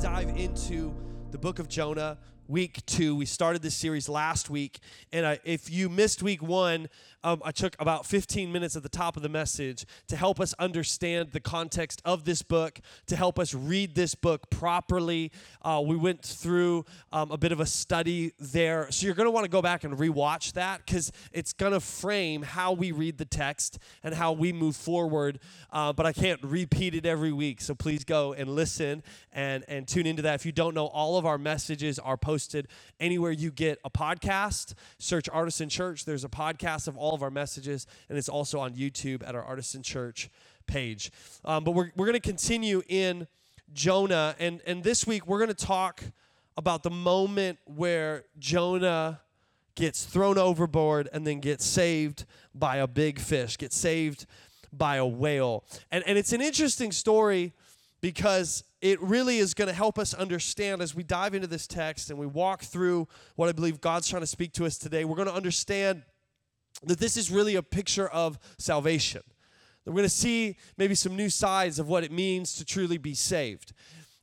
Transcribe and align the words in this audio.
dive 0.00 0.34
into 0.34 0.94
the 1.30 1.36
book 1.36 1.58
of 1.58 1.68
Jonah, 1.68 2.16
week 2.50 2.84
two. 2.84 3.14
We 3.14 3.26
started 3.26 3.62
this 3.62 3.76
series 3.76 4.08
last 4.08 4.50
week, 4.50 4.80
and 5.12 5.24
I, 5.24 5.38
if 5.44 5.70
you 5.70 5.88
missed 5.88 6.20
week 6.20 6.42
one, 6.42 6.88
um, 7.22 7.40
I 7.44 7.52
took 7.52 7.76
about 7.78 8.06
15 8.06 8.50
minutes 8.50 8.76
at 8.76 8.82
the 8.82 8.88
top 8.88 9.16
of 9.16 9.22
the 9.22 9.28
message 9.28 9.84
to 10.08 10.16
help 10.16 10.40
us 10.40 10.54
understand 10.58 11.30
the 11.30 11.40
context 11.40 12.02
of 12.04 12.24
this 12.24 12.42
book, 12.42 12.80
to 13.06 13.14
help 13.14 13.38
us 13.38 13.54
read 13.54 13.94
this 13.94 14.14
book 14.14 14.50
properly. 14.50 15.30
Uh, 15.62 15.82
we 15.84 15.96
went 15.96 16.22
through 16.22 16.86
um, 17.12 17.30
a 17.30 17.36
bit 17.36 17.52
of 17.52 17.60
a 17.60 17.66
study 17.66 18.32
there, 18.40 18.90
so 18.90 19.06
you're 19.06 19.14
going 19.14 19.26
to 19.26 19.30
want 19.30 19.44
to 19.44 19.50
go 19.50 19.62
back 19.62 19.84
and 19.84 19.96
rewatch 19.96 20.54
that 20.54 20.84
because 20.84 21.12
it's 21.32 21.52
going 21.52 21.72
to 21.72 21.80
frame 21.80 22.42
how 22.42 22.72
we 22.72 22.90
read 22.90 23.18
the 23.18 23.24
text 23.24 23.78
and 24.02 24.14
how 24.14 24.32
we 24.32 24.52
move 24.52 24.74
forward. 24.74 25.38
Uh, 25.70 25.92
but 25.92 26.04
I 26.04 26.12
can't 26.12 26.40
repeat 26.42 26.94
it 26.94 27.06
every 27.06 27.32
week, 27.32 27.60
so 27.60 27.74
please 27.74 28.02
go 28.02 28.32
and 28.32 28.48
listen 28.48 29.02
and 29.32 29.64
and 29.68 29.86
tune 29.86 30.06
into 30.06 30.22
that. 30.22 30.34
If 30.34 30.46
you 30.46 30.52
don't 30.52 30.74
know, 30.74 30.86
all 30.86 31.16
of 31.18 31.26
our 31.26 31.38
messages 31.38 31.98
are 31.98 32.16
posted 32.16 32.39
anywhere 32.98 33.32
you 33.32 33.50
get 33.50 33.78
a 33.84 33.90
podcast. 33.90 34.74
Search 34.98 35.28
Artisan 35.28 35.68
Church. 35.68 36.04
There's 36.04 36.24
a 36.24 36.28
podcast 36.28 36.88
of 36.88 36.96
all 36.96 37.14
of 37.14 37.22
our 37.22 37.30
messages, 37.30 37.86
and 38.08 38.16
it's 38.16 38.28
also 38.28 38.58
on 38.58 38.74
YouTube 38.74 39.26
at 39.26 39.34
our 39.34 39.42
Artisan 39.42 39.82
Church 39.82 40.30
page. 40.66 41.10
Um, 41.44 41.64
but 41.64 41.72
we're 41.72 41.90
we're 41.96 42.06
going 42.06 42.20
to 42.20 42.20
continue 42.20 42.82
in 42.88 43.26
Jonah, 43.72 44.34
and 44.38 44.60
and 44.66 44.82
this 44.82 45.06
week 45.06 45.26
we're 45.26 45.38
going 45.38 45.48
to 45.48 45.66
talk 45.66 46.02
about 46.56 46.82
the 46.82 46.90
moment 46.90 47.58
where 47.64 48.24
Jonah 48.38 49.20
gets 49.74 50.04
thrown 50.04 50.36
overboard 50.36 51.08
and 51.12 51.26
then 51.26 51.40
gets 51.40 51.64
saved 51.64 52.24
by 52.54 52.76
a 52.76 52.86
big 52.86 53.18
fish, 53.18 53.56
gets 53.56 53.76
saved 53.76 54.26
by 54.72 54.96
a 54.96 55.06
whale. 55.06 55.64
And, 55.90 56.04
and 56.06 56.18
it's 56.18 56.32
an 56.32 56.40
interesting 56.40 56.92
story 56.92 57.54
because 58.00 58.64
it 58.80 59.00
really 59.02 59.38
is 59.38 59.52
going 59.52 59.68
to 59.68 59.74
help 59.74 59.98
us 59.98 60.14
understand 60.14 60.80
as 60.80 60.94
we 60.94 61.02
dive 61.02 61.34
into 61.34 61.46
this 61.46 61.66
text 61.66 62.10
and 62.10 62.18
we 62.18 62.26
walk 62.26 62.62
through 62.62 63.06
what 63.36 63.48
I 63.48 63.52
believe 63.52 63.80
God's 63.80 64.08
trying 64.08 64.22
to 64.22 64.26
speak 64.26 64.52
to 64.54 64.64
us 64.64 64.78
today. 64.78 65.04
We're 65.04 65.16
going 65.16 65.28
to 65.28 65.34
understand 65.34 66.02
that 66.84 66.98
this 66.98 67.16
is 67.16 67.30
really 67.30 67.56
a 67.56 67.62
picture 67.62 68.08
of 68.08 68.38
salvation. 68.58 69.22
That 69.84 69.90
we're 69.90 69.98
going 69.98 70.08
to 70.08 70.14
see 70.14 70.56
maybe 70.78 70.94
some 70.94 71.14
new 71.14 71.28
sides 71.28 71.78
of 71.78 71.88
what 71.88 72.04
it 72.04 72.12
means 72.12 72.54
to 72.56 72.64
truly 72.64 72.96
be 72.96 73.14
saved. 73.14 73.72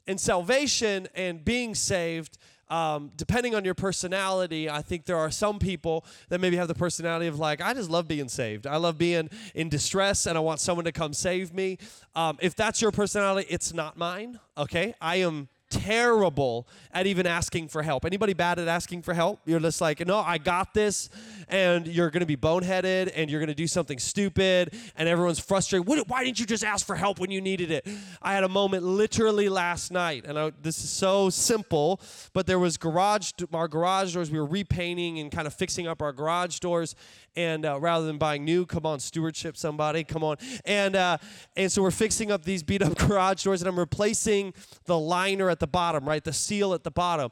And 0.07 0.19
salvation 0.19 1.07
and 1.13 1.43
being 1.45 1.75
saved 1.75 2.37
um, 2.69 3.11
depending 3.15 3.55
on 3.55 3.63
your 3.65 3.73
personality, 3.73 4.69
I 4.69 4.81
think 4.81 5.05
there 5.05 5.17
are 5.17 5.31
some 5.31 5.59
people 5.59 6.05
that 6.29 6.39
maybe 6.39 6.57
have 6.57 6.67
the 6.67 6.75
personality 6.75 7.27
of 7.27 7.39
like, 7.39 7.61
I 7.61 7.73
just 7.73 7.89
love 7.89 8.07
being 8.07 8.29
saved. 8.29 8.67
I 8.67 8.77
love 8.77 8.97
being 8.97 9.29
in 9.55 9.69
distress 9.69 10.25
and 10.25 10.37
I 10.37 10.41
want 10.41 10.59
someone 10.59 10.85
to 10.85 10.91
come 10.91 11.13
save 11.13 11.53
me. 11.53 11.77
Um, 12.15 12.37
if 12.41 12.55
that's 12.55 12.81
your 12.81 12.91
personality, 12.91 13.47
it's 13.49 13.73
not 13.73 13.97
mine. 13.97 14.39
Okay, 14.57 14.93
I 14.99 15.17
am 15.17 15.49
terrible 15.69 16.67
at 16.91 17.07
even 17.07 17.25
asking 17.25 17.67
for 17.67 17.83
help. 17.83 18.05
Anybody 18.05 18.33
bad 18.33 18.59
at 18.59 18.67
asking 18.67 19.01
for 19.01 19.13
help? 19.13 19.39
You're 19.45 19.59
just 19.59 19.81
like, 19.81 20.05
no, 20.05 20.19
I 20.19 20.37
got 20.37 20.73
this, 20.73 21.09
and 21.47 21.87
you're 21.87 22.09
to 22.11 22.25
be 22.25 22.37
boneheaded, 22.37 23.11
and 23.15 23.29
you're 23.29 23.45
to 23.45 23.53
do 23.53 23.67
something 23.67 23.99
stupid, 23.99 24.73
and 24.95 25.07
everyone's 25.07 25.39
frustrated. 25.39 25.87
Why 25.87 26.23
didn't 26.23 26.39
you 26.39 26.45
just 26.45 26.63
ask 26.63 26.85
for 26.85 26.95
help 26.95 27.19
when 27.19 27.31
you 27.31 27.41
needed 27.41 27.71
it? 27.71 27.87
I 28.21 28.33
had 28.33 28.43
a 28.43 28.49
moment 28.49 28.83
literally 28.83 29.49
last 29.49 29.91
night, 29.91 30.25
and 30.25 30.37
I, 30.37 30.51
this 30.61 30.83
is 30.83 30.89
so 30.89 31.29
simple, 31.29 32.01
but 32.33 32.47
there 32.47 32.59
was 32.59 32.77
garage, 32.77 33.31
our 33.53 33.67
garage 33.67 34.13
doors. 34.13 34.31
We 34.31 34.39
were 34.39 34.45
repainting 34.45 35.19
and 35.19 35.31
kind 35.31 35.47
of 35.47 35.53
fixing 35.53 35.87
up 35.87 36.01
our 36.01 36.13
garage 36.13 36.59
doors, 36.59 36.95
and 37.35 37.65
uh, 37.65 37.79
rather 37.79 38.05
than 38.05 38.17
buying 38.17 38.43
new, 38.43 38.65
come 38.65 38.85
on, 38.85 38.99
stewardship, 38.99 39.57
somebody, 39.57 40.03
come 40.03 40.23
on, 40.23 40.37
and 40.65 40.95
uh, 40.95 41.17
and 41.55 41.71
so 41.71 41.81
we're 41.81 41.91
fixing 41.91 42.31
up 42.31 42.43
these 42.43 42.63
beat 42.63 42.81
up 42.81 42.97
garage 42.97 43.43
doors, 43.43 43.61
and 43.61 43.69
I'm 43.69 43.79
replacing 43.79 44.53
the 44.85 44.97
liner 44.97 45.49
at 45.49 45.56
the 45.59 45.67
bottom, 45.67 46.07
right, 46.07 46.23
the 46.23 46.33
seal 46.33 46.73
at 46.73 46.83
the 46.83 46.91
bottom, 46.91 47.31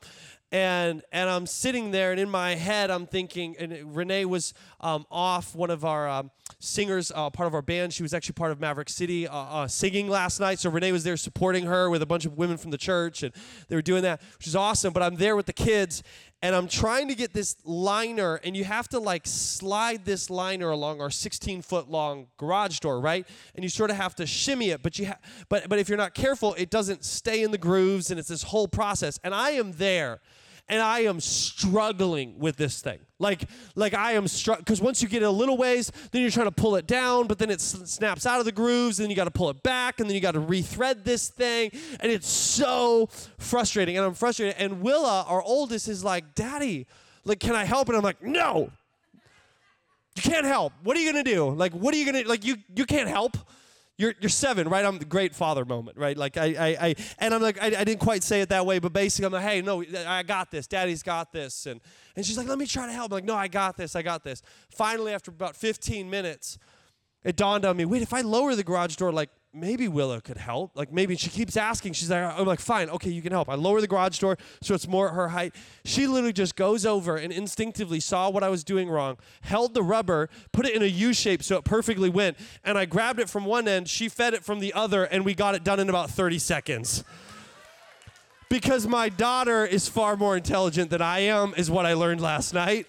and 0.51 1.01
and 1.11 1.29
I'm 1.29 1.45
sitting 1.45 1.91
there, 1.91 2.11
and 2.11 2.19
in 2.19 2.29
my 2.29 2.55
head 2.55 2.89
I'm 2.89 3.07
thinking, 3.07 3.55
and 3.57 3.95
Renee 3.95 4.25
was 4.25 4.53
um, 4.79 5.05
off, 5.11 5.55
one 5.55 5.69
of 5.69 5.83
our 5.83 6.07
um, 6.07 6.31
singers, 6.59 7.11
uh, 7.13 7.29
part 7.29 7.47
of 7.47 7.53
our 7.53 7.61
band. 7.61 7.93
She 7.93 8.03
was 8.03 8.13
actually 8.13 8.33
part 8.33 8.51
of 8.51 8.59
Maverick 8.59 8.89
City 8.89 9.27
uh, 9.27 9.35
uh, 9.35 9.67
singing 9.67 10.07
last 10.07 10.39
night, 10.39 10.59
so 10.59 10.69
Renee 10.69 10.91
was 10.91 11.03
there 11.03 11.17
supporting 11.17 11.65
her 11.65 11.89
with 11.89 12.01
a 12.01 12.05
bunch 12.05 12.25
of 12.25 12.37
women 12.37 12.57
from 12.57 12.71
the 12.71 12.77
church, 12.77 13.23
and 13.23 13.33
they 13.67 13.75
were 13.75 13.81
doing 13.81 14.03
that, 14.03 14.21
which 14.37 14.47
is 14.47 14.55
awesome. 14.55 14.93
But 14.93 15.03
I'm 15.03 15.15
there 15.15 15.35
with 15.35 15.45
the 15.45 15.53
kids, 15.53 16.03
and 16.45 16.55
I'm 16.55 16.67
trying 16.67 17.07
to 17.07 17.15
get 17.15 17.33
this 17.33 17.55
liner, 17.65 18.35
and 18.35 18.55
you 18.55 18.65
have 18.65 18.87
to 18.89 18.99
like 18.99 19.25
slide 19.25 20.05
this 20.05 20.29
liner 20.29 20.69
along 20.69 21.01
our 21.01 21.09
16 21.09 21.63
foot 21.63 21.89
long 21.89 22.27
garage 22.37 22.77
door, 22.77 22.99
right? 22.99 23.27
And 23.55 23.63
you 23.63 23.69
sort 23.69 23.89
of 23.89 23.95
have 23.95 24.13
to 24.15 24.27
shimmy 24.27 24.69
it, 24.69 24.83
but 24.83 24.99
you 24.99 25.07
ha- 25.07 25.17
but 25.49 25.67
but 25.67 25.79
if 25.79 25.89
you're 25.89 25.97
not 25.97 26.13
careful, 26.13 26.53
it 26.53 26.69
doesn't 26.69 27.03
stay 27.03 27.41
in 27.41 27.49
the 27.49 27.57
grooves, 27.57 28.11
and 28.11 28.19
it's 28.19 28.29
this 28.29 28.43
whole 28.43 28.67
process. 28.67 29.19
And 29.23 29.33
I 29.33 29.51
am 29.51 29.71
there 29.71 30.19
and 30.67 30.81
I 30.81 31.01
am 31.01 31.19
struggling 31.19 32.39
with 32.39 32.57
this 32.57 32.81
thing. 32.81 32.99
Like, 33.19 33.47
like 33.75 33.93
I 33.93 34.13
am 34.13 34.27
struck 34.27 34.59
because 34.59 34.81
once 34.81 35.01
you 35.01 35.07
get 35.07 35.21
it 35.21 35.25
a 35.25 35.31
little 35.31 35.57
ways, 35.57 35.91
then 36.11 36.21
you're 36.21 36.31
trying 36.31 36.47
to 36.47 36.51
pull 36.51 36.75
it 36.75 36.87
down, 36.87 37.27
but 37.27 37.37
then 37.37 37.49
it 37.49 37.61
snaps 37.61 38.25
out 38.25 38.39
of 38.39 38.45
the 38.45 38.51
grooves, 38.51 38.99
and 38.99 39.05
then 39.05 39.09
you 39.09 39.15
got 39.15 39.25
to 39.25 39.31
pull 39.31 39.49
it 39.49 39.61
back, 39.63 39.99
and 39.99 40.09
then 40.09 40.15
you 40.15 40.21
got 40.21 40.33
to 40.33 40.41
rethread 40.41 41.03
this 41.03 41.29
thing, 41.29 41.71
and 41.99 42.11
it's 42.11 42.27
so 42.27 43.07
frustrating. 43.37 43.97
And 43.97 44.05
I'm 44.05 44.13
frustrated. 44.13 44.55
And 44.57 44.81
Willa, 44.81 45.25
our 45.27 45.41
oldest, 45.41 45.87
is 45.87 46.03
like, 46.03 46.35
"Daddy, 46.35 46.87
like, 47.23 47.39
can 47.39 47.55
I 47.55 47.63
help?" 47.63 47.87
And 47.87 47.97
I'm 47.97 48.03
like, 48.03 48.21
"No, 48.21 48.71
you 50.15 50.21
can't 50.21 50.45
help. 50.45 50.73
What 50.83 50.97
are 50.97 50.99
you 50.99 51.11
gonna 51.11 51.23
do? 51.23 51.51
Like, 51.51 51.73
what 51.73 51.93
are 51.93 51.97
you 51.97 52.05
gonna 52.05 52.27
like? 52.27 52.43
You 52.43 52.57
you 52.75 52.85
can't 52.85 53.09
help." 53.09 53.37
You're, 53.97 54.13
you're 54.19 54.29
seven, 54.29 54.67
right? 54.67 54.83
I'm 54.83 54.99
the 54.99 55.05
great 55.05 55.33
father 55.33 55.63
moment, 55.63 55.97
right? 55.97 56.17
Like 56.17 56.35
I, 56.35 56.45
I, 56.45 56.87
I 56.87 56.95
and 57.17 57.33
I'm 57.33 57.41
like 57.41 57.61
I, 57.61 57.67
I 57.67 57.83
didn't 57.85 57.99
quite 57.99 58.23
say 58.23 58.41
it 58.41 58.49
that 58.49 58.65
way, 58.65 58.79
but 58.79 58.91
basically 58.91 59.27
I'm 59.27 59.33
like, 59.33 59.43
hey, 59.43 59.61
no, 59.61 59.83
I 60.05 60.21
got 60.23 60.51
this. 60.51 60.67
Daddy's 60.67 61.01
got 61.01 61.31
this, 61.31 61.65
and 61.65 61.79
and 62.15 62.25
she's 62.25 62.37
like, 62.37 62.47
let 62.47 62.57
me 62.57 62.65
try 62.65 62.87
to 62.87 62.91
help. 62.91 63.11
I'm 63.11 63.17
like, 63.17 63.23
no, 63.23 63.35
I 63.35 63.47
got 63.47 63.77
this. 63.77 63.95
I 63.95 64.01
got 64.01 64.23
this. 64.23 64.41
Finally, 64.69 65.13
after 65.13 65.31
about 65.31 65.55
15 65.55 66.09
minutes, 66.09 66.57
it 67.23 67.37
dawned 67.37 67.63
on 67.63 67.77
me. 67.77 67.85
Wait, 67.85 68.01
if 68.01 68.13
I 68.13 68.21
lower 68.21 68.53
the 68.53 68.63
garage 68.63 68.97
door, 68.97 69.13
like 69.13 69.29
maybe 69.55 69.87
Willow 69.87 70.19
could 70.19 70.37
help. 70.37 70.71
Like 70.75 70.91
maybe 70.91 71.15
she 71.15 71.29
keeps 71.29 71.55
asking. 71.55 71.93
She's 71.93 72.11
like, 72.11 72.21
I'm 72.21 72.45
like, 72.45 72.59
fine, 72.59 72.89
okay, 72.89 73.09
you 73.09 73.21
can 73.21 73.31
help. 73.31 73.49
I 73.49 73.55
lower 73.55 73.79
the 73.79 73.87
garage 73.87 74.19
door 74.19 74.37
so 74.61 74.75
it's 74.75 74.87
more 74.87 75.07
at 75.09 75.15
her 75.15 75.29
height. 75.29 75.55
She 75.85 76.07
literally 76.07 76.33
just 76.33 76.55
goes 76.55 76.85
over 76.85 77.15
and 77.15 77.31
instinctively 77.31 77.99
saw 77.99 78.29
what 78.29 78.43
I 78.43 78.49
was 78.49 78.63
doing 78.63 78.89
wrong, 78.89 79.17
held 79.41 79.73
the 79.73 79.83
rubber, 79.83 80.29
put 80.51 80.65
it 80.65 80.75
in 80.75 80.81
a 80.81 80.87
U 80.87 81.13
shape 81.13 81.41
so 81.41 81.57
it 81.57 81.63
perfectly 81.63 82.09
went, 82.09 82.37
and 82.63 82.77
I 82.77 82.85
grabbed 82.85 83.19
it 83.19 83.29
from 83.29 83.45
one 83.45 83.67
end, 83.67 83.87
she 83.87 84.09
fed 84.09 84.33
it 84.33 84.43
from 84.43 84.59
the 84.59 84.73
other, 84.73 85.05
and 85.05 85.23
we 85.23 85.33
got 85.33 85.55
it 85.55 85.63
done 85.63 85.79
in 85.79 85.89
about 85.89 86.09
30 86.09 86.37
seconds. 86.39 87.03
Because 88.49 88.85
my 88.87 89.09
daughter 89.09 89.65
is 89.65 89.87
far 89.87 90.15
more 90.15 90.37
intelligent 90.37 90.89
than 90.89 91.01
I 91.01 91.19
am, 91.19 91.53
is 91.57 91.71
what 91.71 91.85
I 91.85 91.93
learned 91.93 92.21
last 92.21 92.53
night. 92.53 92.87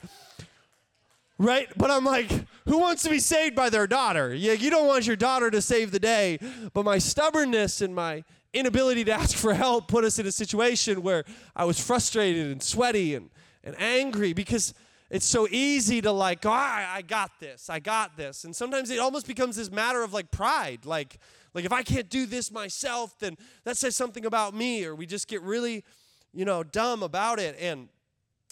Right? 1.38 1.68
But 1.76 1.90
I'm 1.90 2.04
like, 2.04 2.30
who 2.66 2.78
wants 2.78 3.02
to 3.02 3.10
be 3.10 3.18
saved 3.18 3.54
by 3.54 3.68
their 3.68 3.86
daughter? 3.86 4.34
Yeah, 4.34 4.52
you 4.52 4.70
don't 4.70 4.86
want 4.86 5.06
your 5.06 5.16
daughter 5.16 5.50
to 5.50 5.60
save 5.60 5.90
the 5.90 5.98
day. 5.98 6.38
But 6.72 6.84
my 6.84 6.98
stubbornness 6.98 7.82
and 7.82 7.94
my 7.94 8.24
inability 8.54 9.04
to 9.04 9.12
ask 9.12 9.36
for 9.36 9.52
help 9.52 9.86
put 9.86 10.04
us 10.04 10.18
in 10.18 10.26
a 10.26 10.32
situation 10.32 11.02
where 11.02 11.24
I 11.54 11.64
was 11.64 11.78
frustrated 11.78 12.50
and 12.50 12.62
sweaty 12.62 13.14
and, 13.14 13.28
and 13.62 13.78
angry 13.78 14.32
because 14.32 14.72
it's 15.10 15.26
so 15.26 15.46
easy 15.50 16.00
to 16.00 16.10
like, 16.10 16.44
oh, 16.46 16.50
I, 16.50 16.86
I 16.94 17.02
got 17.02 17.38
this, 17.38 17.70
I 17.70 17.78
got 17.78 18.16
this. 18.16 18.44
And 18.44 18.56
sometimes 18.56 18.90
it 18.90 18.98
almost 18.98 19.26
becomes 19.26 19.56
this 19.56 19.70
matter 19.70 20.02
of 20.02 20.12
like 20.12 20.30
pride. 20.30 20.84
Like, 20.84 21.18
like 21.54 21.64
if 21.64 21.72
I 21.72 21.82
can't 21.82 22.08
do 22.08 22.26
this 22.26 22.50
myself, 22.50 23.18
then 23.18 23.36
that 23.64 23.76
says 23.76 23.94
something 23.94 24.24
about 24.24 24.54
me. 24.54 24.84
Or 24.84 24.94
we 24.94 25.06
just 25.06 25.28
get 25.28 25.42
really, 25.42 25.84
you 26.32 26.44
know, 26.44 26.62
dumb 26.62 27.02
about 27.02 27.38
it. 27.38 27.56
And 27.60 27.88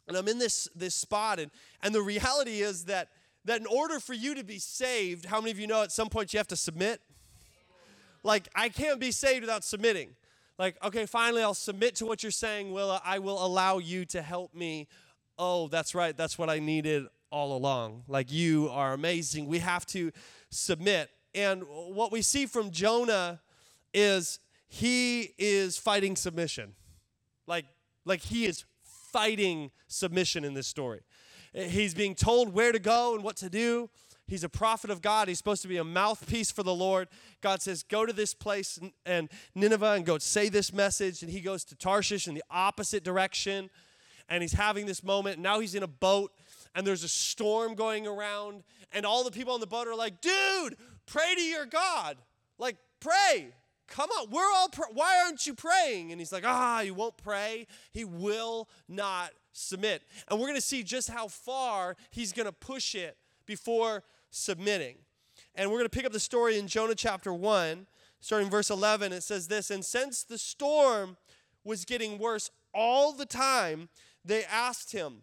and 0.06 0.16
I'm 0.16 0.28
in 0.28 0.38
this 0.38 0.68
this 0.74 0.94
spot 0.94 1.38
and 1.38 1.50
and 1.82 1.94
the 1.94 2.02
reality 2.02 2.60
is 2.60 2.84
that 2.86 3.08
that 3.44 3.60
in 3.60 3.66
order 3.66 4.00
for 4.00 4.14
you 4.14 4.34
to 4.34 4.44
be 4.44 4.58
saved, 4.58 5.26
how 5.26 5.40
many 5.40 5.50
of 5.50 5.58
you 5.58 5.66
know 5.66 5.82
at 5.82 5.92
some 5.92 6.08
point 6.08 6.32
you 6.32 6.38
have 6.38 6.48
to 6.48 6.56
submit? 6.56 7.00
Like 8.22 8.48
I 8.54 8.68
can't 8.70 8.98
be 8.98 9.10
saved 9.10 9.42
without 9.42 9.64
submitting. 9.64 10.10
Like 10.58 10.82
okay, 10.84 11.06
finally 11.06 11.42
I'll 11.42 11.54
submit 11.54 11.96
to 11.96 12.06
what 12.06 12.22
you're 12.22 12.32
saying, 12.32 12.72
Willa. 12.72 13.00
I 13.04 13.18
will 13.18 13.44
allow 13.44 13.78
you 13.78 14.04
to 14.06 14.22
help 14.22 14.54
me. 14.54 14.88
Oh, 15.38 15.68
that's 15.68 15.94
right. 15.94 16.16
That's 16.16 16.38
what 16.38 16.48
I 16.48 16.58
needed 16.58 17.06
all 17.30 17.56
along. 17.56 18.04
Like 18.08 18.32
you 18.32 18.68
are 18.70 18.92
amazing. 18.92 19.46
We 19.46 19.58
have 19.58 19.84
to 19.86 20.12
submit. 20.50 21.10
And 21.34 21.64
what 21.64 22.12
we 22.12 22.22
see 22.22 22.46
from 22.46 22.70
Jonah 22.70 23.40
is 23.92 24.38
he 24.68 25.34
is 25.36 25.76
fighting 25.76 26.16
submission. 26.16 26.74
Like 27.46 27.66
like 28.04 28.20
he 28.20 28.46
is 28.46 28.64
fighting 29.14 29.70
submission 29.86 30.44
in 30.44 30.54
this 30.54 30.66
story. 30.66 31.00
He's 31.52 31.94
being 31.94 32.16
told 32.16 32.52
where 32.52 32.72
to 32.72 32.80
go 32.80 33.14
and 33.14 33.22
what 33.22 33.36
to 33.36 33.48
do. 33.48 33.88
He's 34.26 34.42
a 34.42 34.48
prophet 34.48 34.90
of 34.90 35.00
God. 35.02 35.28
He's 35.28 35.38
supposed 35.38 35.62
to 35.62 35.68
be 35.68 35.76
a 35.76 35.84
mouthpiece 35.84 36.50
for 36.50 36.64
the 36.64 36.74
Lord. 36.74 37.06
God 37.40 37.62
says, 37.62 37.84
Go 37.84 38.04
to 38.04 38.12
this 38.12 38.34
place 38.34 38.80
and 39.06 39.28
Nineveh 39.54 39.92
and 39.92 40.04
go 40.04 40.18
say 40.18 40.48
this 40.48 40.72
message. 40.72 41.22
And 41.22 41.30
he 41.30 41.40
goes 41.40 41.62
to 41.66 41.76
Tarshish 41.76 42.26
in 42.26 42.34
the 42.34 42.42
opposite 42.50 43.04
direction. 43.04 43.70
And 44.28 44.42
he's 44.42 44.54
having 44.54 44.86
this 44.86 45.04
moment. 45.04 45.38
Now 45.38 45.60
he's 45.60 45.76
in 45.76 45.84
a 45.84 45.88
boat 45.88 46.32
and 46.74 46.84
there's 46.84 47.04
a 47.04 47.08
storm 47.08 47.76
going 47.76 48.08
around. 48.08 48.64
And 48.90 49.06
all 49.06 49.22
the 49.22 49.30
people 49.30 49.54
on 49.54 49.60
the 49.60 49.68
boat 49.68 49.86
are 49.86 49.94
like, 49.94 50.20
Dude, 50.20 50.76
pray 51.06 51.36
to 51.36 51.42
your 51.42 51.66
God. 51.66 52.16
Like, 52.58 52.78
pray. 52.98 53.52
Come 53.88 54.10
on, 54.10 54.30
we're 54.30 54.50
all, 54.54 54.68
pr- 54.68 54.92
why 54.92 55.22
aren't 55.24 55.46
you 55.46 55.54
praying? 55.54 56.10
And 56.10 56.20
he's 56.20 56.32
like, 56.32 56.44
ah, 56.46 56.80
he 56.82 56.90
won't 56.90 57.16
pray. 57.16 57.66
He 57.92 58.04
will 58.04 58.68
not 58.88 59.30
submit. 59.52 60.02
And 60.28 60.38
we're 60.38 60.46
going 60.46 60.56
to 60.56 60.60
see 60.60 60.82
just 60.82 61.10
how 61.10 61.28
far 61.28 61.96
he's 62.10 62.32
going 62.32 62.46
to 62.46 62.52
push 62.52 62.94
it 62.94 63.16
before 63.46 64.02
submitting. 64.30 64.96
And 65.54 65.70
we're 65.70 65.78
going 65.78 65.88
to 65.88 65.96
pick 65.96 66.06
up 66.06 66.12
the 66.12 66.20
story 66.20 66.58
in 66.58 66.66
Jonah 66.66 66.94
chapter 66.94 67.32
1, 67.32 67.86
starting 68.20 68.50
verse 68.50 68.70
11. 68.70 69.12
It 69.12 69.22
says 69.22 69.48
this 69.48 69.70
And 69.70 69.84
since 69.84 70.24
the 70.24 70.38
storm 70.38 71.16
was 71.64 71.84
getting 71.84 72.18
worse 72.18 72.50
all 72.72 73.12
the 73.12 73.26
time, 73.26 73.88
they 74.24 74.44
asked 74.44 74.92
him, 74.92 75.22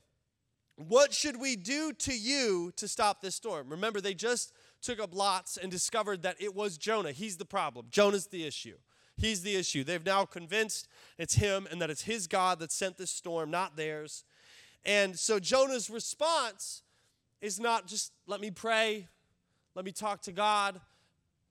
What 0.75 1.13
should 1.13 1.39
we 1.39 1.55
do 1.55 1.91
to 1.93 2.13
you 2.13 2.71
to 2.77 2.87
stop 2.87 3.21
this 3.21 3.35
storm? 3.35 3.69
Remember, 3.69 3.99
they 3.99 4.13
just 4.13 4.53
took 4.81 4.99
up 4.99 5.15
lots 5.15 5.57
and 5.57 5.71
discovered 5.71 6.23
that 6.23 6.35
it 6.39 6.55
was 6.55 6.77
Jonah. 6.77 7.11
He's 7.11 7.37
the 7.37 7.45
problem. 7.45 7.87
Jonah's 7.89 8.27
the 8.27 8.45
issue. 8.45 8.77
He's 9.17 9.43
the 9.43 9.55
issue. 9.55 9.83
They've 9.83 10.05
now 10.05 10.25
convinced 10.25 10.87
it's 11.17 11.35
him 11.35 11.67
and 11.69 11.81
that 11.81 11.89
it's 11.89 12.03
his 12.03 12.27
God 12.27 12.59
that 12.59 12.71
sent 12.71 12.97
this 12.97 13.11
storm, 13.11 13.51
not 13.51 13.75
theirs. 13.75 14.23
And 14.83 15.17
so 15.17 15.39
Jonah's 15.39 15.89
response 15.89 16.81
is 17.39 17.59
not 17.59 17.87
just 17.87 18.13
let 18.25 18.41
me 18.41 18.49
pray, 18.51 19.07
let 19.75 19.85
me 19.85 19.91
talk 19.91 20.21
to 20.23 20.31
God. 20.31 20.81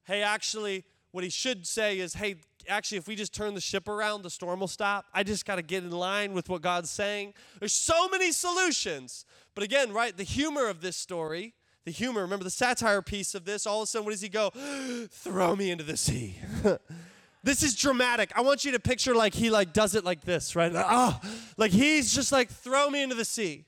Hey, 0.05 0.23
actually, 0.23 0.85
what 1.13 1.25
he 1.25 1.31
should 1.31 1.67
say 1.67 2.01
is, 2.01 2.15
hey, 2.15 2.37
actually, 2.69 2.99
if 2.99 3.07
we 3.07 3.15
just 3.15 3.35
turn 3.35 3.55
the 3.55 3.61
ship 3.61 3.89
around, 3.89 4.23
the 4.23 4.31
storm 4.31 4.61
will 4.61 4.69
stop. 4.69 5.07
I 5.15 5.23
just 5.23 5.45
got 5.45 5.57
to 5.57 5.63
get 5.63 5.85
in 5.85 5.91
line 5.91 6.33
with 6.33 6.49
what 6.49 6.63
God's 6.63 6.91
saying. 6.91 7.35
There's 7.59 7.73
so 7.73 8.09
many 8.09 8.33
solutions. 8.33 9.25
But 9.55 9.65
again, 9.65 9.93
right, 9.93 10.17
the 10.17 10.25
humor 10.25 10.69
of 10.69 10.81
this 10.81 10.97
story 10.97 11.55
the 11.91 11.97
humor. 11.97 12.23
Remember 12.23 12.45
the 12.45 12.51
satire 12.51 13.03
piece 13.03 13.35
of 13.35 13.45
this? 13.45 13.67
All 13.67 13.81
of 13.81 13.85
a 13.85 13.87
sudden, 13.87 14.05
what 14.05 14.13
does 14.13 14.21
he 14.21 14.29
go? 14.29 14.51
Throw 15.11 15.57
me 15.57 15.73
into 15.73 15.83
the 15.83 15.97
sea. 15.97 16.37
this 17.43 17.65
is 17.65 17.75
dramatic. 17.75 18.31
I 18.37 18.43
want 18.43 18.65
you 18.65 18.73
to 18.73 18.79
picture 18.79 19.15
like 19.15 19.35
he 19.35 19.51
like 19.51 19.73
does 19.73 19.97
it 19.97 20.05
like 20.05 20.23
this, 20.23 20.55
right? 20.55 20.71
Ah, 20.75 21.21
oh, 21.23 21.31
like 21.57 21.73
he's 21.73 22.15
just 22.15 22.31
like 22.31 22.49
throw 22.49 22.89
me 22.91 23.03
into 23.03 23.17
the 23.17 23.25
sea. 23.25 23.65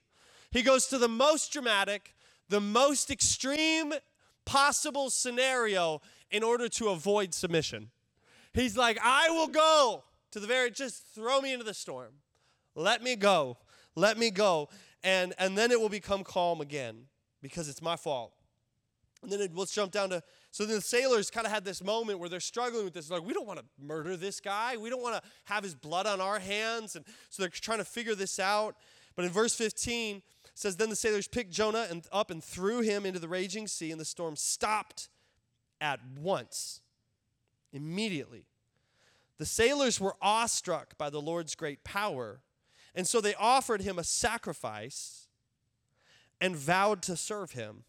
He 0.52 0.62
goes 0.62 0.86
to 0.88 0.98
the 0.98 1.08
most 1.08 1.52
dramatic, 1.52 2.14
the 2.48 2.60
most 2.60 3.10
extreme 3.10 3.92
possible 4.44 5.10
scenario 5.10 6.00
in 6.30 6.42
order 6.42 6.68
to 6.68 6.90
avoid 6.90 7.34
submission. 7.34 7.90
He's 8.52 8.76
like, 8.76 8.98
I 9.02 9.30
will 9.30 9.48
go 9.48 10.04
to 10.30 10.38
the 10.38 10.46
very 10.46 10.70
just 10.70 11.04
throw 11.14 11.40
me 11.40 11.52
into 11.52 11.64
the 11.64 11.74
storm. 11.74 12.12
Let 12.76 13.02
me 13.02 13.16
go. 13.16 13.56
Let 13.96 14.16
me 14.16 14.30
go. 14.30 14.68
And 15.02 15.34
and 15.38 15.58
then 15.58 15.72
it 15.72 15.80
will 15.80 15.88
become 15.88 16.22
calm 16.22 16.60
again 16.60 17.06
because 17.42 17.68
it's 17.68 17.82
my 17.82 17.96
fault. 17.96 18.32
And 19.22 19.30
then 19.30 19.40
it, 19.40 19.54
let's 19.54 19.72
jump 19.72 19.92
down 19.92 20.10
to 20.10 20.22
so 20.52 20.66
then 20.66 20.76
the 20.76 20.82
sailors 20.82 21.30
kind 21.30 21.46
of 21.46 21.52
had 21.52 21.64
this 21.64 21.82
moment 21.82 22.18
where 22.18 22.28
they're 22.28 22.38
struggling 22.38 22.84
with 22.84 22.92
this. 22.92 23.10
Like, 23.10 23.24
we 23.24 23.32
don't 23.32 23.46
want 23.46 23.58
to 23.58 23.64
murder 23.82 24.18
this 24.18 24.38
guy. 24.38 24.76
We 24.76 24.90
don't 24.90 25.02
want 25.02 25.16
to 25.16 25.30
have 25.44 25.64
his 25.64 25.74
blood 25.74 26.06
on 26.06 26.20
our 26.20 26.38
hands. 26.38 26.94
And 26.94 27.06
so 27.30 27.42
they're 27.42 27.48
trying 27.48 27.78
to 27.78 27.86
figure 27.86 28.14
this 28.14 28.38
out. 28.38 28.76
But 29.16 29.24
in 29.24 29.30
verse 29.30 29.54
15, 29.54 30.20
says, 30.54 30.76
Then 30.76 30.90
the 30.90 30.96
sailors 30.96 31.26
picked 31.26 31.50
Jonah 31.52 31.86
and 31.90 32.06
up 32.12 32.30
and 32.30 32.44
threw 32.44 32.80
him 32.80 33.06
into 33.06 33.18
the 33.18 33.28
raging 33.28 33.66
sea, 33.66 33.90
and 33.90 33.98
the 33.98 34.04
storm 34.04 34.36
stopped 34.36 35.08
at 35.80 36.00
once. 36.18 36.82
Immediately. 37.72 38.44
The 39.38 39.46
sailors 39.46 39.98
were 39.98 40.16
awestruck 40.20 40.98
by 40.98 41.08
the 41.08 41.20
Lord's 41.20 41.54
great 41.54 41.82
power, 41.82 42.42
and 42.94 43.06
so 43.06 43.22
they 43.22 43.34
offered 43.34 43.80
him 43.80 43.98
a 43.98 44.04
sacrifice 44.04 45.21
and 46.42 46.56
vowed 46.56 47.02
to 47.02 47.16
serve 47.16 47.52
him. 47.52 47.84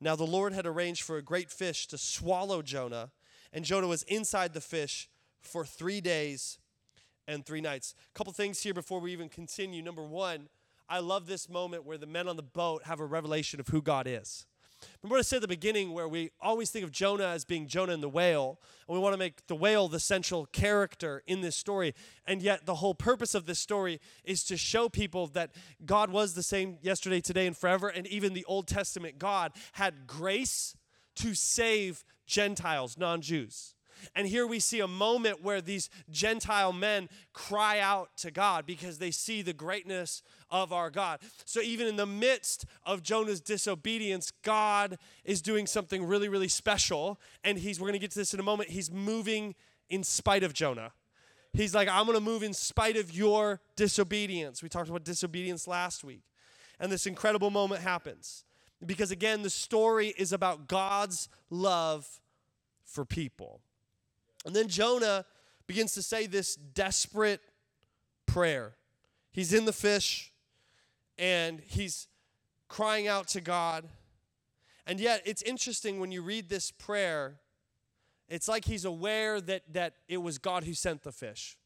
Now 0.00 0.14
the 0.14 0.24
Lord 0.24 0.52
had 0.52 0.66
arranged 0.66 1.02
for 1.02 1.16
a 1.16 1.22
great 1.22 1.50
fish 1.50 1.88
to 1.88 1.98
swallow 1.98 2.62
Jonah, 2.62 3.10
and 3.52 3.64
Jonah 3.64 3.88
was 3.88 4.04
inside 4.04 4.54
the 4.54 4.60
fish 4.60 5.10
for 5.40 5.66
three 5.66 6.00
days 6.00 6.58
and 7.26 7.44
three 7.44 7.60
nights. 7.60 7.96
A 8.14 8.16
couple 8.16 8.32
things 8.32 8.62
here 8.62 8.72
before 8.72 9.00
we 9.00 9.12
even 9.12 9.28
continue. 9.28 9.82
Number 9.82 10.04
one, 10.04 10.48
I 10.88 11.00
love 11.00 11.26
this 11.26 11.48
moment 11.48 11.84
where 11.84 11.98
the 11.98 12.06
men 12.06 12.28
on 12.28 12.36
the 12.36 12.42
boat 12.42 12.84
have 12.84 13.00
a 13.00 13.04
revelation 13.04 13.58
of 13.58 13.66
who 13.66 13.82
God 13.82 14.06
is. 14.06 14.46
Remember 15.02 15.14
what 15.14 15.18
I 15.18 15.22
said 15.22 15.36
at 15.36 15.42
the 15.42 15.48
beginning, 15.48 15.92
where 15.92 16.08
we 16.08 16.30
always 16.40 16.70
think 16.70 16.84
of 16.84 16.92
Jonah 16.92 17.26
as 17.26 17.44
being 17.44 17.66
Jonah 17.66 17.92
and 17.92 18.02
the 18.02 18.08
whale, 18.08 18.60
and 18.88 18.94
we 18.96 19.02
want 19.02 19.14
to 19.14 19.18
make 19.18 19.46
the 19.46 19.54
whale 19.54 19.88
the 19.88 20.00
central 20.00 20.46
character 20.46 21.22
in 21.26 21.40
this 21.40 21.56
story. 21.56 21.94
And 22.26 22.42
yet, 22.42 22.66
the 22.66 22.76
whole 22.76 22.94
purpose 22.94 23.34
of 23.34 23.46
this 23.46 23.58
story 23.58 24.00
is 24.24 24.44
to 24.44 24.56
show 24.56 24.88
people 24.88 25.26
that 25.28 25.52
God 25.84 26.10
was 26.10 26.34
the 26.34 26.42
same 26.42 26.78
yesterday, 26.82 27.20
today, 27.20 27.46
and 27.46 27.56
forever. 27.56 27.88
And 27.88 28.06
even 28.06 28.34
the 28.34 28.44
Old 28.44 28.66
Testament 28.66 29.18
God 29.18 29.52
had 29.72 30.06
grace 30.06 30.76
to 31.16 31.34
save 31.34 32.04
Gentiles, 32.26 32.96
non 32.96 33.20
Jews. 33.20 33.74
And 34.14 34.26
here 34.26 34.46
we 34.46 34.60
see 34.60 34.80
a 34.80 34.88
moment 34.88 35.42
where 35.42 35.60
these 35.60 35.90
Gentile 36.10 36.72
men 36.72 37.08
cry 37.32 37.78
out 37.78 38.16
to 38.18 38.30
God 38.30 38.66
because 38.66 38.98
they 38.98 39.10
see 39.10 39.42
the 39.42 39.52
greatness 39.52 40.22
of 40.50 40.72
our 40.72 40.90
God. 40.90 41.20
So 41.44 41.60
even 41.60 41.86
in 41.86 41.96
the 41.96 42.06
midst 42.06 42.64
of 42.84 43.02
Jonah's 43.02 43.40
disobedience, 43.40 44.32
God 44.42 44.98
is 45.24 45.42
doing 45.42 45.66
something 45.66 46.04
really, 46.04 46.28
really 46.28 46.48
special. 46.48 47.20
And 47.44 47.58
he's, 47.58 47.80
we're 47.80 47.88
going 47.88 47.94
to 47.94 47.98
get 47.98 48.10
to 48.12 48.18
this 48.18 48.34
in 48.34 48.40
a 48.40 48.44
moment, 48.44 48.70
he's 48.70 48.90
moving 48.90 49.54
in 49.88 50.04
spite 50.04 50.42
of 50.42 50.52
Jonah. 50.52 50.92
He's 51.52 51.74
like, 51.74 51.88
I'm 51.88 52.06
going 52.06 52.16
to 52.16 52.24
move 52.24 52.42
in 52.42 52.54
spite 52.54 52.96
of 52.96 53.12
your 53.12 53.60
disobedience. 53.74 54.62
We 54.62 54.68
talked 54.68 54.88
about 54.88 55.04
disobedience 55.04 55.66
last 55.66 56.04
week. 56.04 56.22
And 56.78 56.90
this 56.90 57.06
incredible 57.06 57.50
moment 57.50 57.82
happens. 57.82 58.44
Because 58.84 59.10
again, 59.10 59.42
the 59.42 59.50
story 59.50 60.14
is 60.16 60.32
about 60.32 60.68
God's 60.68 61.28
love 61.50 62.20
for 62.84 63.04
people. 63.04 63.60
And 64.44 64.54
then 64.54 64.68
Jonah 64.68 65.24
begins 65.66 65.94
to 65.94 66.02
say 66.02 66.26
this 66.26 66.54
desperate 66.56 67.40
prayer. 68.26 68.74
He's 69.32 69.52
in 69.52 69.64
the 69.64 69.72
fish 69.72 70.32
and 71.18 71.60
he's 71.60 72.08
crying 72.68 73.06
out 73.06 73.28
to 73.28 73.40
God. 73.40 73.88
And 74.86 74.98
yet, 74.98 75.22
it's 75.24 75.42
interesting 75.42 76.00
when 76.00 76.10
you 76.10 76.22
read 76.22 76.48
this 76.48 76.70
prayer, 76.70 77.36
it's 78.28 78.48
like 78.48 78.64
he's 78.64 78.84
aware 78.84 79.40
that, 79.40 79.62
that 79.72 79.94
it 80.08 80.18
was 80.18 80.38
God 80.38 80.64
who 80.64 80.74
sent 80.74 81.02
the 81.02 81.12
fish. 81.12 81.56